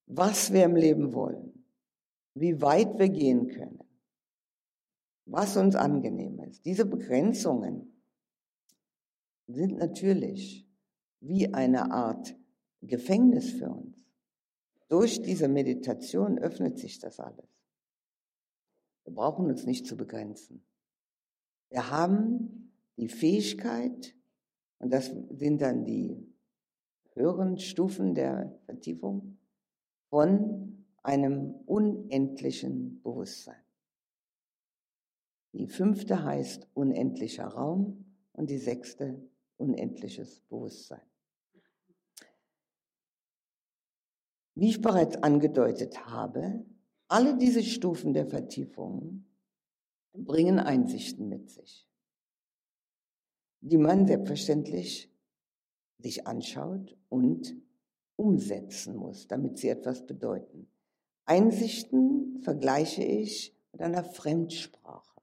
[0.07, 1.65] was wir im Leben wollen,
[2.35, 3.83] wie weit wir gehen können,
[5.25, 6.65] was uns angenehm ist.
[6.65, 7.93] Diese Begrenzungen
[9.49, 10.69] sind natürlich
[11.21, 12.37] wie eine Art
[12.83, 13.97] Gefängnis für uns.
[14.89, 17.49] Durch diese Meditation öffnet sich das alles.
[19.05, 20.65] Wir brauchen uns nicht zu begrenzen.
[21.71, 22.62] Wir haben
[22.97, 24.15] die Fähigkeit,
[24.79, 26.33] und das sind dann die
[27.15, 29.39] höheren Stufen der Vertiefung,
[30.09, 33.63] von einem unendlichen Bewusstsein.
[35.53, 39.21] Die fünfte heißt unendlicher Raum und die sechste
[39.57, 41.03] unendliches Bewusstsein.
[44.55, 46.65] Wie ich bereits angedeutet habe,
[47.09, 49.27] alle diese Stufen der Vertiefung
[50.13, 51.89] bringen Einsichten mit sich,
[53.63, 55.09] die man selbstverständlich
[55.99, 57.55] sich anschaut und
[58.17, 60.67] umsetzen muss, damit sie etwas bedeuten.
[61.25, 65.21] Einsichten vergleiche ich mit einer Fremdsprache,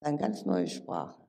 [0.00, 1.22] eine ganz neue Sprache.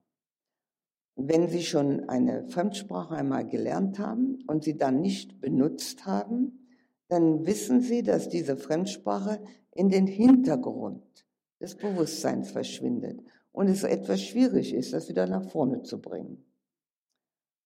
[1.16, 6.68] Wenn Sie schon eine Fremdsprache einmal gelernt haben und sie dann nicht benutzt haben,
[7.08, 11.26] dann wissen Sie, dass diese Fremdsprache in den Hintergrund
[11.60, 13.20] des Bewusstseins verschwindet
[13.58, 16.46] und es etwas schwierig ist, das wieder nach vorne zu bringen.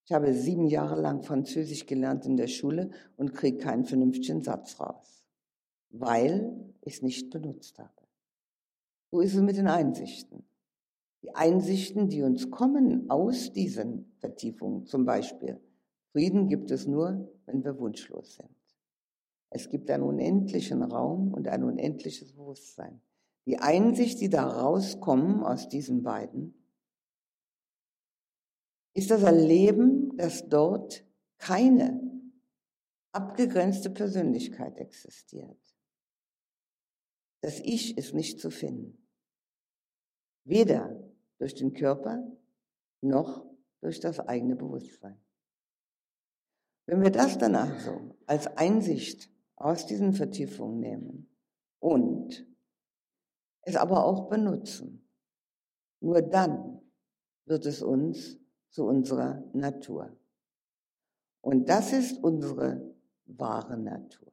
[0.06, 4.80] Ich habe sieben Jahre lang Französisch gelernt in der Schule und kriege keinen vernünftigen Satz
[4.80, 5.26] raus,
[5.90, 7.92] weil ich es nicht benutzt habe.
[9.12, 10.46] So ist es mit den Einsichten.
[11.24, 15.60] Die Einsichten, die uns kommen aus diesen Vertiefungen, zum Beispiel,
[16.14, 18.56] Frieden gibt es nur, wenn wir wunschlos sind.
[19.50, 23.02] Es gibt einen unendlichen Raum und ein unendliches Bewusstsein.
[23.46, 26.54] Die Einsicht, die da rauskommen aus diesen beiden,
[28.94, 31.06] ist das Erleben, dass dort
[31.38, 32.00] keine
[33.12, 35.58] abgegrenzte Persönlichkeit existiert.
[37.42, 39.08] Das Ich ist nicht zu finden.
[40.44, 41.02] Weder
[41.40, 42.24] durch den Körper
[43.02, 43.46] noch
[43.80, 45.20] durch das eigene Bewusstsein.
[46.86, 51.36] Wenn wir das dann also als Einsicht aus diesen Vertiefungen nehmen
[51.80, 52.46] und
[53.62, 55.08] es aber auch benutzen,
[56.00, 56.82] nur dann
[57.46, 58.40] wird es uns
[58.70, 60.16] zu unserer Natur.
[61.42, 62.96] Und das ist unsere
[63.26, 64.32] wahre Natur.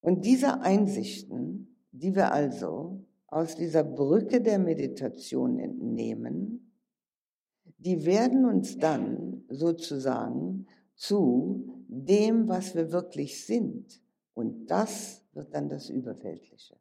[0.00, 6.72] Und diese Einsichten, die wir also aus dieser Brücke der Meditation entnehmen,
[7.78, 14.00] die werden uns dann sozusagen zu dem, was wir wirklich sind.
[14.34, 16.76] Und das wird dann das Überweltliche.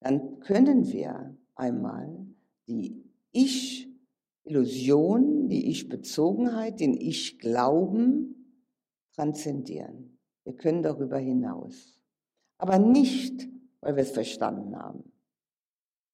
[0.00, 2.26] Dann können wir einmal
[2.66, 8.40] die Ich-Illusion, die Ich-Bezogenheit, den Ich-Glauben
[9.14, 10.18] transzendieren.
[10.44, 12.00] Wir können darüber hinaus.
[12.56, 13.48] Aber nicht,
[13.80, 15.12] weil wir es verstanden haben.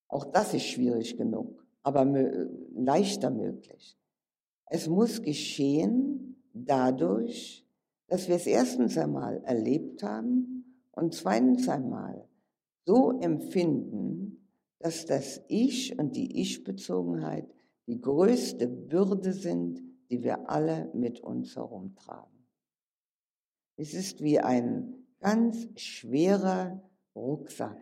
[0.09, 2.05] Auch das ist schwierig genug, aber
[2.73, 3.97] leichter möglich.
[4.65, 7.65] Es muss geschehen dadurch,
[8.07, 12.27] dass wir es erstens einmal erlebt haben und zweitens einmal
[12.87, 14.47] so empfinden,
[14.79, 17.53] dass das Ich und die Ich-Bezogenheit
[17.85, 22.47] die größte Bürde sind, die wir alle mit uns herumtragen.
[23.75, 26.81] Es ist wie ein ganz schwerer
[27.13, 27.81] Rucksack,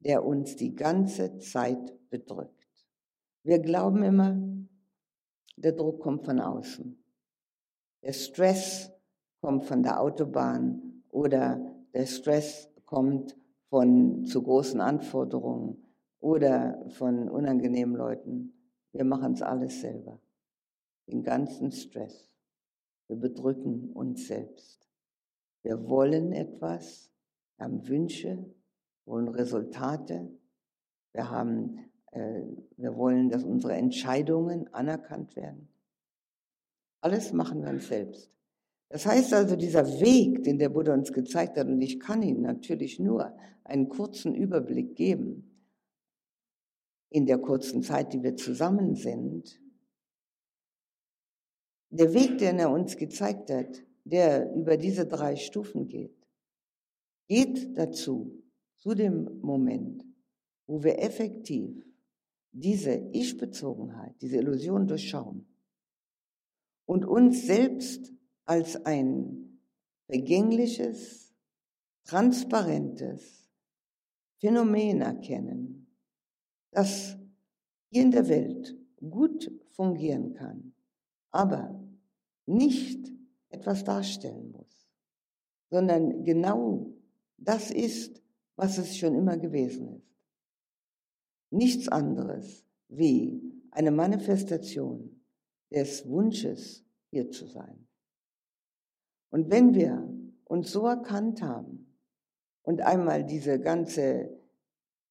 [0.00, 2.68] der uns die ganze Zeit bedrückt.
[3.44, 4.38] Wir glauben immer,
[5.56, 7.02] der Druck kommt von außen.
[8.02, 8.92] Der Stress
[9.40, 13.39] kommt von der Autobahn oder der Stress kommt
[13.70, 15.78] von zu großen Anforderungen
[16.18, 18.52] oder von unangenehmen Leuten.
[18.92, 20.20] Wir machen es alles selber.
[21.06, 22.30] Den ganzen Stress.
[23.06, 24.88] Wir bedrücken uns selbst.
[25.62, 27.10] Wir wollen etwas,
[27.58, 28.44] haben Wünsche,
[29.04, 30.30] wollen Resultate.
[31.12, 32.42] Wir haben, äh,
[32.76, 35.68] wir wollen, dass unsere Entscheidungen anerkannt werden.
[37.00, 38.30] Alles machen wir uns selbst.
[38.90, 42.42] Das heißt also, dieser Weg, den der Buddha uns gezeigt hat, und ich kann Ihnen
[42.42, 43.32] natürlich nur
[43.62, 45.46] einen kurzen Überblick geben,
[47.08, 49.60] in der kurzen Zeit, die wir zusammen sind,
[51.90, 56.16] der Weg, den er uns gezeigt hat, der über diese drei Stufen geht,
[57.28, 58.42] geht dazu,
[58.78, 60.04] zu dem Moment,
[60.66, 61.84] wo wir effektiv
[62.50, 65.46] diese Ich-Bezogenheit, diese Illusion durchschauen
[66.86, 68.12] und uns selbst
[68.50, 69.60] als ein
[70.06, 71.32] vergängliches,
[72.02, 73.48] transparentes
[74.40, 75.86] Phänomen erkennen,
[76.72, 77.16] das
[77.90, 78.76] hier in der Welt
[79.08, 80.72] gut fungieren kann,
[81.30, 81.80] aber
[82.46, 83.12] nicht
[83.50, 84.90] etwas darstellen muss,
[85.68, 86.92] sondern genau
[87.36, 88.20] das ist,
[88.56, 90.16] was es schon immer gewesen ist.
[91.50, 93.40] Nichts anderes wie
[93.70, 95.22] eine Manifestation
[95.70, 97.86] des Wunsches, hier zu sein.
[99.30, 100.08] Und wenn wir
[100.44, 101.96] uns so erkannt haben
[102.62, 104.30] und einmal diese ganze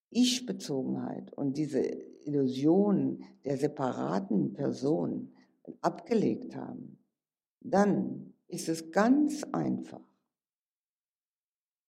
[0.09, 5.33] Ich-Bezogenheit und diese Illusion der separaten Person
[5.81, 6.99] abgelegt haben,
[7.61, 10.03] dann ist es ganz einfach,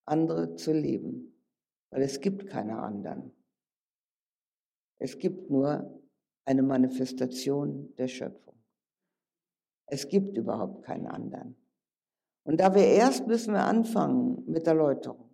[0.05, 1.31] andere zu leben
[1.91, 3.31] weil es gibt keine anderen.
[4.97, 6.01] Es gibt nur
[6.45, 8.55] eine Manifestation der Schöpfung.
[9.85, 11.55] Es gibt überhaupt keinen anderen.
[12.43, 15.29] Und da wir erst müssen wir anfangen mit der Läuterung,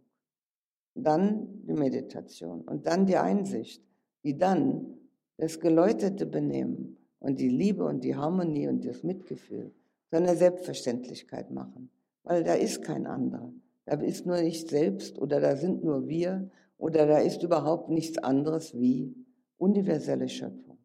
[0.94, 3.82] dann die Meditation und dann die Einsicht,
[4.24, 4.98] die dann
[5.38, 9.72] das geläuterte Benehmen und die Liebe und die Harmonie und das Mitgefühl
[10.10, 11.90] zu einer Selbstverständlichkeit machen,
[12.24, 13.54] weil da ist kein anderer.
[13.86, 18.18] Da ist nur ich selbst oder da sind nur wir oder da ist überhaupt nichts
[18.18, 19.16] anderes wie
[19.58, 20.78] universelle Schöpfung.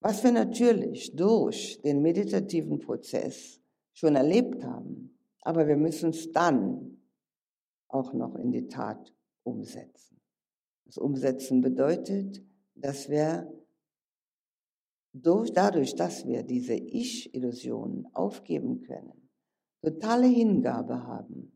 [0.00, 3.60] Was wir natürlich durch den meditativen Prozess
[3.92, 5.03] schon erlebt haben,
[5.44, 6.98] aber wir müssen es dann
[7.88, 9.14] auch noch in die Tat
[9.44, 10.20] umsetzen.
[10.86, 12.42] Das Umsetzen bedeutet,
[12.74, 13.52] dass wir
[15.12, 19.28] durch, dadurch, dass wir diese Ich-Illusionen aufgeben können,
[19.80, 21.52] totale Hingabe haben,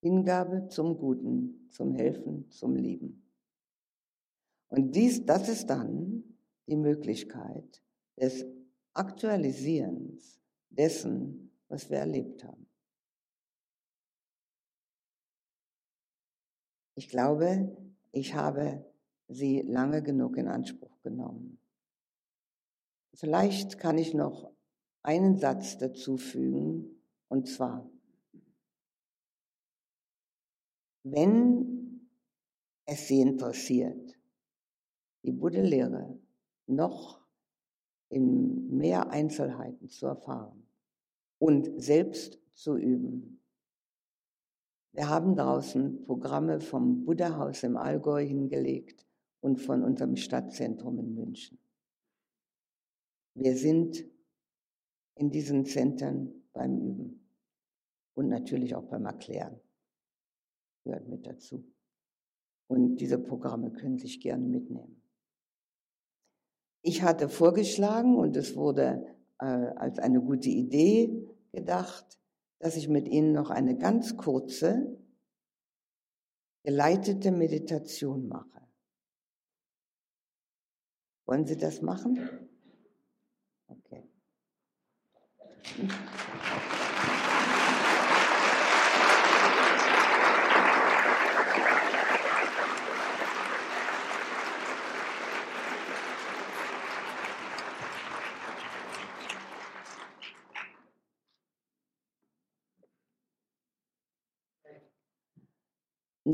[0.00, 3.26] Hingabe zum Guten, zum Helfen, zum Lieben.
[4.68, 6.22] Und dies, das ist dann
[6.68, 7.82] die Möglichkeit
[8.18, 8.46] des
[8.92, 12.69] Aktualisierens dessen, was wir erlebt haben.
[17.00, 17.74] Ich glaube,
[18.12, 18.84] ich habe
[19.26, 21.58] sie lange genug in Anspruch genommen.
[23.14, 24.52] Vielleicht kann ich noch
[25.02, 27.90] einen Satz dazu fügen, und zwar,
[31.02, 32.06] wenn
[32.84, 34.18] es Sie interessiert,
[35.22, 36.18] die Buddha-Lehre
[36.66, 37.26] noch
[38.10, 40.66] in mehr Einzelheiten zu erfahren
[41.38, 43.39] und selbst zu üben.
[44.92, 49.06] Wir haben draußen Programme vom Buddha-Haus im Allgäu hingelegt
[49.40, 51.58] und von unserem Stadtzentrum in München.
[53.34, 54.04] Wir sind
[55.14, 57.28] in diesen Zentren beim Üben
[58.14, 59.60] und natürlich auch beim Erklären.
[60.84, 61.64] Gehört mit dazu.
[62.66, 65.02] Und diese Programme können sich gerne mitnehmen.
[66.82, 69.06] Ich hatte vorgeschlagen, und es wurde
[69.38, 72.19] äh, als eine gute Idee gedacht,
[72.60, 74.96] dass ich mit Ihnen noch eine ganz kurze,
[76.62, 78.60] geleitete Meditation mache.
[81.24, 82.48] Wollen Sie das machen?
[83.66, 84.08] Okay.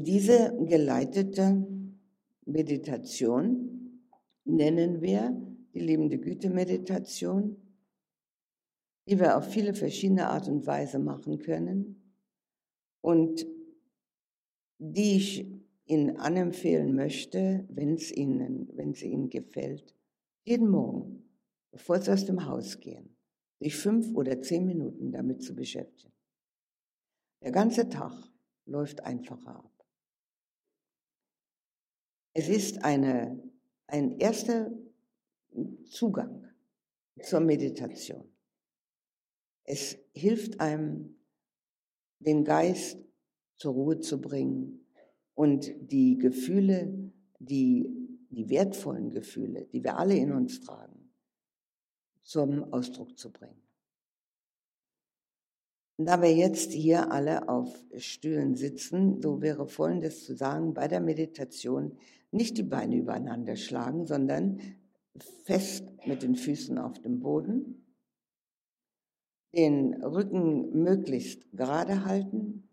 [0.05, 1.66] Diese geleitete
[2.44, 4.03] Meditation
[4.44, 5.34] nennen wir
[5.72, 7.57] die liebende Güte-Meditation,
[9.09, 12.14] die wir auf viele verschiedene Art und Weise machen können
[13.01, 13.47] und
[14.78, 15.47] die ich
[15.86, 19.94] Ihnen anempfehlen möchte, wenn es Ihnen, wenn es Ihnen gefällt,
[20.44, 21.24] jeden Morgen,
[21.70, 23.16] bevor Sie aus dem Haus gehen,
[23.61, 26.12] sich fünf oder zehn Minuten damit zu beschäftigen.
[27.42, 28.12] Der ganze Tag
[28.66, 29.75] läuft einfacher ab.
[32.39, 33.43] Es ist eine,
[33.87, 34.70] ein erster
[35.89, 36.47] Zugang
[37.22, 38.30] zur Meditation.
[39.64, 41.16] Es hilft einem,
[42.18, 42.99] den Geist
[43.57, 44.87] zur Ruhe zu bringen
[45.34, 47.89] und die Gefühle, die,
[48.28, 51.11] die wertvollen Gefühle, die wir alle in uns tragen,
[52.22, 53.62] zum Ausdruck zu bringen.
[55.97, 61.01] Da wir jetzt hier alle auf Stühlen sitzen, so wäre Folgendes zu sagen, bei der
[61.01, 61.97] Meditation
[62.30, 64.60] nicht die Beine übereinander schlagen, sondern
[65.44, 67.86] fest mit den Füßen auf dem Boden,
[69.54, 72.68] den Rücken möglichst gerade halten,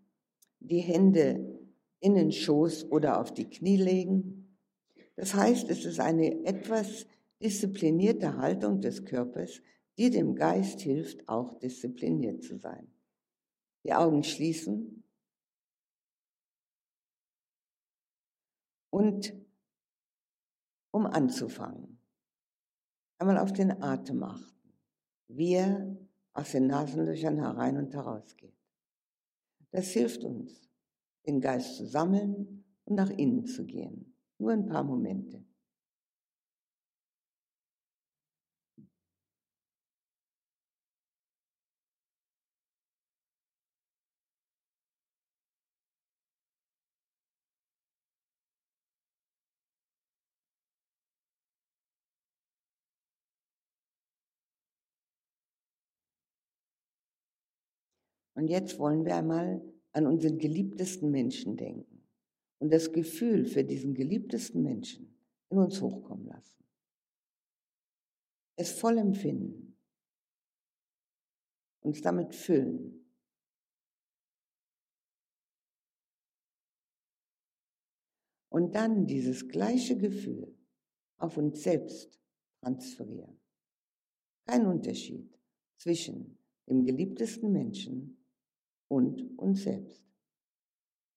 [0.59, 1.59] die Hände
[1.99, 4.57] in den Schoß oder auf die Knie legen.
[5.15, 7.05] Das heißt, es ist eine etwas
[7.41, 9.61] disziplinierte Haltung des Körpers,
[9.97, 12.93] die dem Geist hilft, auch diszipliniert zu sein
[13.83, 15.02] die Augen schließen
[18.93, 19.33] und
[20.91, 21.97] um anzufangen,
[23.17, 24.71] einmal auf den Atem achten,
[25.29, 25.97] wie er
[26.33, 28.53] aus den Nasenlöchern herein und heraus geht.
[29.71, 30.69] Das hilft uns,
[31.25, 34.13] den Geist zu sammeln und nach innen zu gehen.
[34.37, 35.43] Nur ein paar Momente.
[58.35, 59.61] Und jetzt wollen wir einmal
[59.91, 62.03] an unseren geliebtesten Menschen denken
[62.59, 65.15] und das Gefühl für diesen geliebtesten Menschen
[65.49, 66.63] in uns hochkommen lassen.
[68.55, 69.77] Es voll empfinden,
[71.81, 72.99] uns damit füllen.
[78.49, 80.55] Und dann dieses gleiche Gefühl
[81.17, 82.19] auf uns selbst
[82.61, 83.39] transferieren.
[84.45, 85.37] Kein Unterschied
[85.77, 88.22] zwischen dem geliebtesten Menschen
[88.93, 90.05] und uns selbst.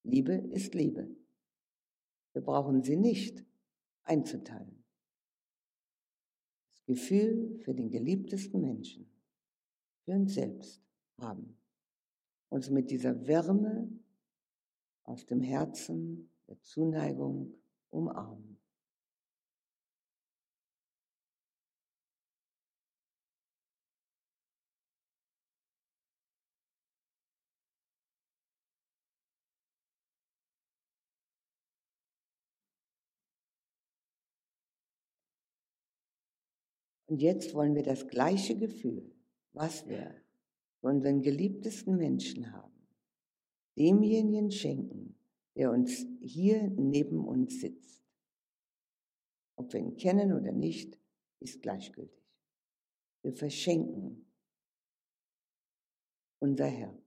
[0.03, 1.15] Liebe ist Liebe.
[2.33, 3.45] Wir brauchen sie nicht
[4.05, 4.83] einzuteilen.
[6.71, 9.11] Das Gefühl für den geliebtesten Menschen,
[10.05, 10.81] für uns selbst
[11.19, 11.59] haben.
[12.49, 13.91] Uns mit dieser Wärme
[15.03, 17.53] aus dem Herzen, der Zuneigung
[17.91, 18.57] umarmen.
[37.07, 39.11] Und jetzt wollen wir das gleiche Gefühl,
[39.53, 40.15] was wir
[40.81, 42.87] für unseren geliebtesten Menschen haben,
[43.77, 45.17] demjenigen schenken,
[45.55, 48.03] der uns hier neben uns sitzt.
[49.57, 50.99] Ob wir ihn kennen oder nicht,
[51.41, 52.23] ist gleichgültig.
[53.23, 54.27] Wir verschenken
[56.39, 57.03] unser Herz.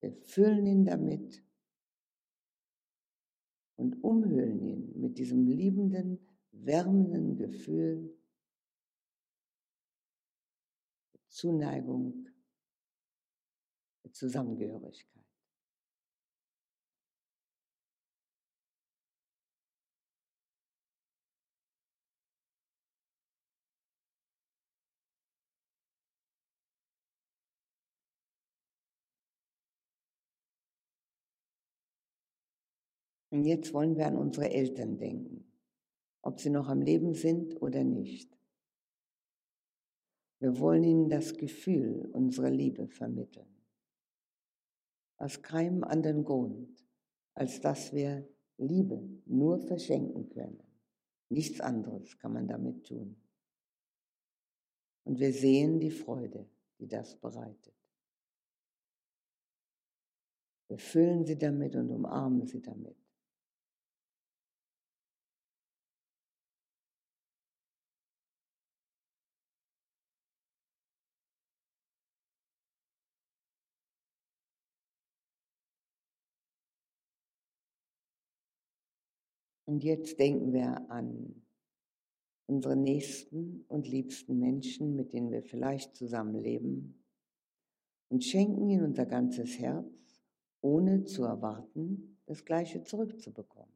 [0.00, 1.44] Wir füllen ihn damit
[3.76, 6.18] und umhüllen ihn mit diesem liebenden,
[6.64, 8.16] wärmenden Gefühl
[11.14, 12.28] der Zuneigung,
[14.04, 15.20] der Zusammengehörigkeit.
[33.32, 35.49] Und jetzt wollen wir an unsere Eltern denken,
[36.22, 38.36] ob sie noch am Leben sind oder nicht.
[40.38, 43.54] Wir wollen ihnen das Gefühl unserer Liebe vermitteln.
[45.16, 46.82] Aus keinem anderen Grund,
[47.34, 50.62] als dass wir Liebe nur verschenken können.
[51.28, 53.16] Nichts anderes kann man damit tun.
[55.04, 56.48] Und wir sehen die Freude,
[56.78, 57.74] die das bereitet.
[60.68, 62.96] Wir füllen sie damit und umarmen sie damit.
[79.70, 81.44] Und jetzt denken wir an
[82.46, 87.00] unsere nächsten und liebsten Menschen, mit denen wir vielleicht zusammenleben
[88.08, 90.24] und schenken ihnen unser ganzes Herz,
[90.60, 93.72] ohne zu erwarten, das Gleiche zurückzubekommen.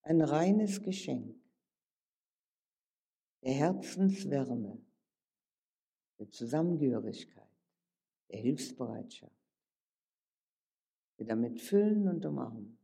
[0.00, 1.36] Ein reines Geschenk
[3.42, 4.80] der Herzenswärme,
[6.18, 7.44] der Zusammengehörigkeit,
[8.30, 9.36] der Hilfsbereitschaft.
[11.18, 12.75] Wir damit füllen und umarmen.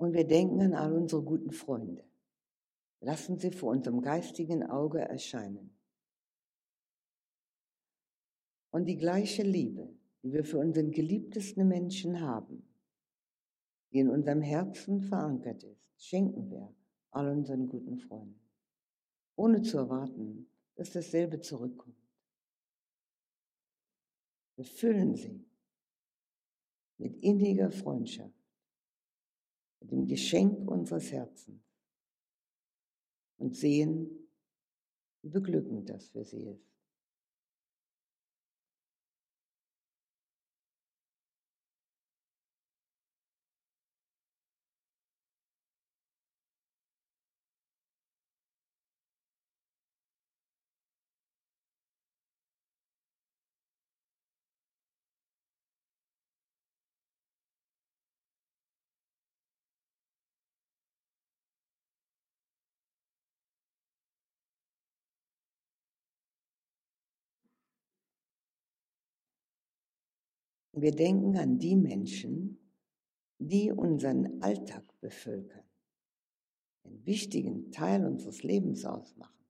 [0.00, 2.02] Und wir denken an all unsere guten Freunde.
[3.00, 5.76] Lassen sie vor unserem geistigen Auge erscheinen.
[8.70, 12.66] Und die gleiche Liebe, die wir für unseren geliebtesten Menschen haben,
[13.92, 16.74] die in unserem Herzen verankert ist, schenken wir
[17.10, 18.40] all unseren guten Freunden,
[19.36, 22.08] ohne zu erwarten, dass dasselbe zurückkommt.
[24.56, 25.44] Wir füllen sie
[26.96, 28.39] mit inniger Freundschaft
[29.80, 31.62] mit dem Geschenk unseres Herzens
[33.38, 34.28] und sehen,
[35.22, 36.69] wie beglückend das für sie ist.
[70.72, 72.58] Wir denken an die Menschen,
[73.38, 75.68] die unseren Alltag bevölkern,
[76.84, 79.46] einen wichtigen Teil unseres Lebens ausmachen.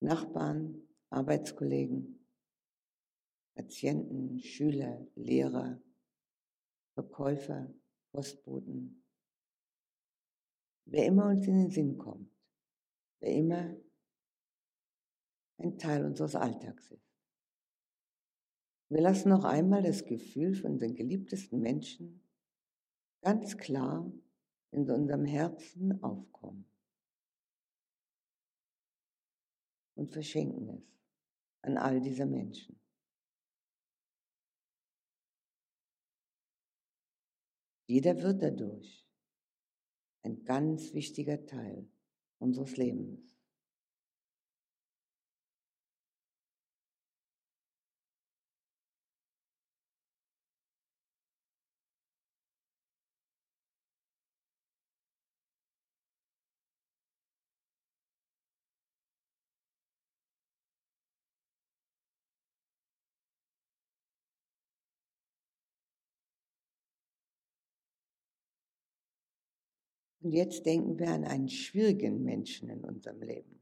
[0.00, 2.26] Nachbarn, Arbeitskollegen,
[3.54, 5.80] Patienten, Schüler, Lehrer,
[6.94, 7.72] Verkäufer,
[8.10, 9.04] Postboten,
[10.86, 12.30] wer immer uns in den Sinn kommt,
[13.20, 13.76] wer immer
[15.58, 17.11] ein Teil unseres Alltags ist.
[18.92, 22.20] Wir lassen noch einmal das Gefühl von den geliebtesten Menschen
[23.22, 24.12] ganz klar
[24.70, 26.66] in unserem Herzen aufkommen
[29.94, 30.84] und verschenken es
[31.62, 32.78] an all diese Menschen.
[37.86, 39.08] Jeder wird dadurch
[40.22, 41.88] ein ganz wichtiger Teil
[42.38, 43.31] unseres Lebens.
[70.22, 73.58] Und jetzt denken wir an einen schwierigen Menschen in unserem Leben.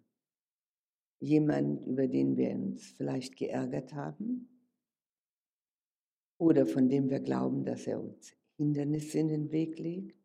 [1.18, 4.48] Jemand, über den wir uns vielleicht geärgert haben.
[6.38, 10.18] Oder von dem wir glauben, dass er uns Hindernisse in den Weg legt.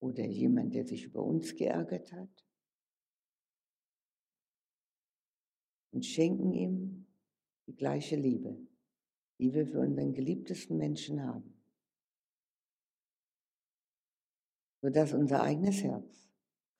[0.00, 2.46] Oder jemand, der sich über uns geärgert hat.
[5.90, 7.06] Und schenken ihm
[7.66, 8.56] die gleiche Liebe,
[9.38, 11.57] die wir für unseren geliebtesten Menschen haben,
[14.80, 16.28] sodass unser eigenes Herz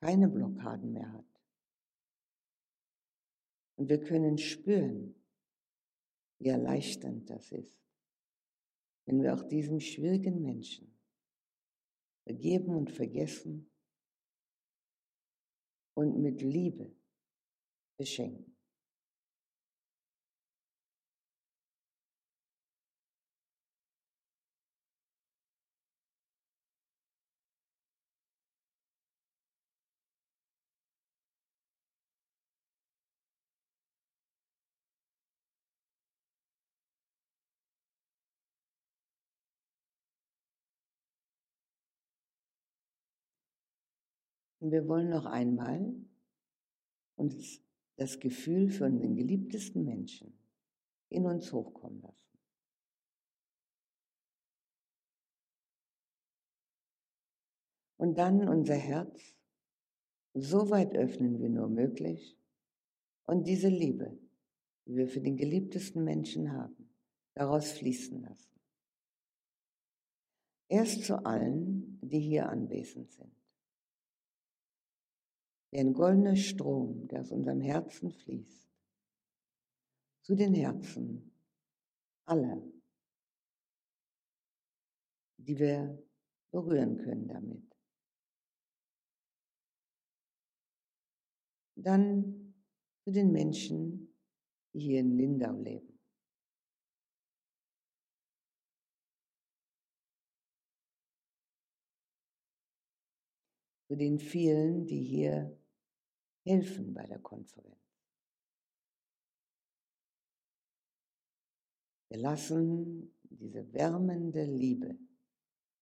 [0.00, 1.24] keine Blockaden mehr hat.
[3.76, 5.14] Und wir können spüren,
[6.38, 7.80] wie erleichternd das ist,
[9.06, 10.94] wenn wir auch diesem schwierigen Menschen
[12.24, 13.70] vergeben und vergessen
[15.94, 16.94] und mit Liebe
[17.96, 18.57] beschenken.
[44.60, 45.94] Und wir wollen noch einmal
[47.16, 47.60] uns
[47.96, 50.32] das Gefühl für den geliebtesten Menschen
[51.08, 52.16] in uns hochkommen lassen.
[57.96, 59.34] Und dann unser Herz
[60.34, 62.38] so weit öffnen wie nur möglich
[63.24, 64.16] und diese Liebe,
[64.86, 66.90] die wir für den geliebtesten Menschen haben,
[67.34, 68.60] daraus fließen lassen.
[70.68, 73.37] Erst zu allen, die hier anwesend sind
[75.72, 78.70] ein goldener Strom, der aus unserem Herzen fließt,
[80.22, 81.32] zu den Herzen
[82.24, 82.62] aller,
[85.36, 86.02] die wir
[86.50, 87.64] berühren können damit.
[91.76, 92.54] Dann
[93.04, 94.14] zu den Menschen,
[94.72, 95.97] die hier in Lindau leben.
[103.88, 105.58] Zu den vielen, die hier
[106.44, 107.76] helfen bei der Konferenz.
[112.10, 114.98] Wir lassen diese wärmende Liebe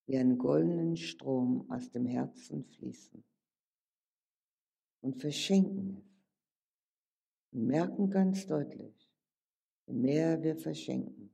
[0.06, 3.24] wie einen goldenen Strom aus dem Herzen fließen
[5.00, 6.16] und verschenken es
[7.52, 9.10] und merken ganz deutlich,
[9.86, 11.30] je mehr wir verschenken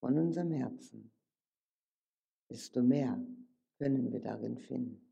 [0.00, 1.10] von unserem Herzen,
[2.50, 3.24] desto mehr
[3.78, 5.03] können wir darin finden.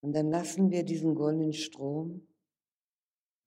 [0.00, 2.26] Und dann lassen wir diesen goldenen Strom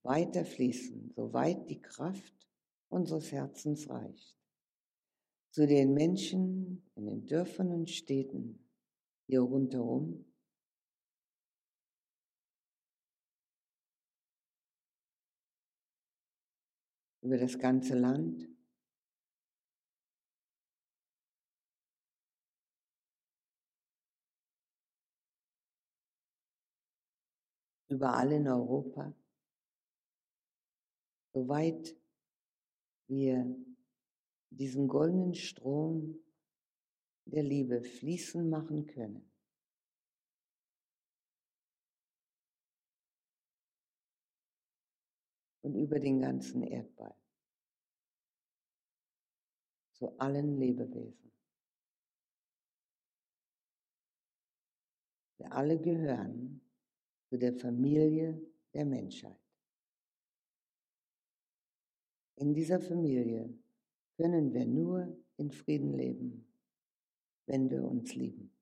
[0.04, 2.34] weiter fließen, soweit die Kraft
[2.88, 4.36] unseres Herzens reicht.
[5.50, 8.68] Zu den Menschen in den Dörfern und Städten
[9.26, 10.24] hier rundherum.
[17.22, 18.53] Über das ganze Land.
[27.88, 29.14] Überall in Europa,
[31.32, 31.96] soweit
[33.06, 33.56] wir
[34.50, 36.18] diesen goldenen Strom
[37.26, 39.30] der Liebe fließen machen können.
[45.62, 47.16] Und über den ganzen Erdball
[49.92, 51.32] zu allen Lebewesen.
[55.38, 56.63] Wir alle gehören
[57.34, 58.40] zu der Familie
[58.72, 59.40] der Menschheit.
[62.36, 63.52] In dieser Familie
[64.16, 66.46] können wir nur in Frieden leben,
[67.46, 68.52] wenn wir uns lieben.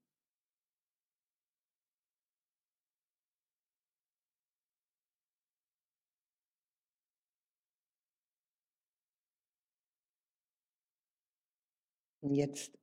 [12.21, 12.79] Und jetzt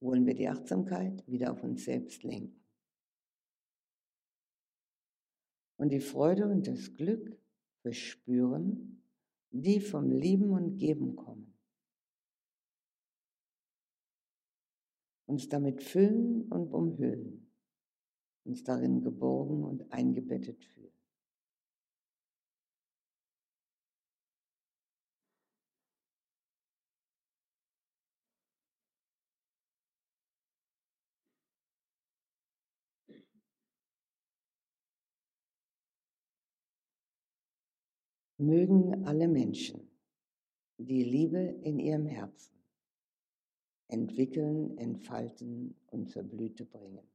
[0.00, 2.61] wollen wir die Achtsamkeit wieder auf uns selbst lenken.
[5.82, 7.36] Und die Freude und das Glück
[7.80, 9.02] verspüren,
[9.50, 11.52] die vom Lieben und Geben kommen.
[15.26, 17.50] Uns damit füllen und umhüllen,
[18.44, 20.91] uns darin geborgen und eingebettet fühlen.
[38.42, 39.88] Mögen alle Menschen
[40.78, 42.52] die Liebe in ihrem Herzen
[43.88, 47.06] entwickeln, entfalten und zur Blüte bringen.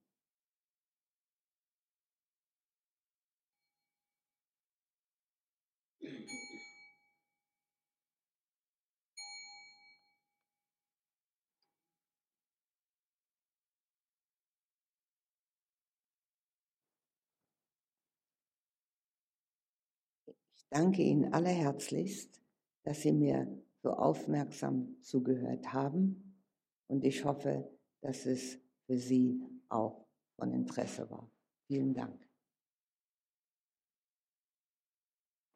[20.69, 22.41] Danke Ihnen allerherzlichst,
[22.84, 23.48] dass Sie mir
[23.81, 26.41] so aufmerksam zugehört haben
[26.88, 27.69] und ich hoffe,
[28.02, 31.30] dass es für Sie auch von Interesse war.
[31.68, 32.26] Vielen Dank.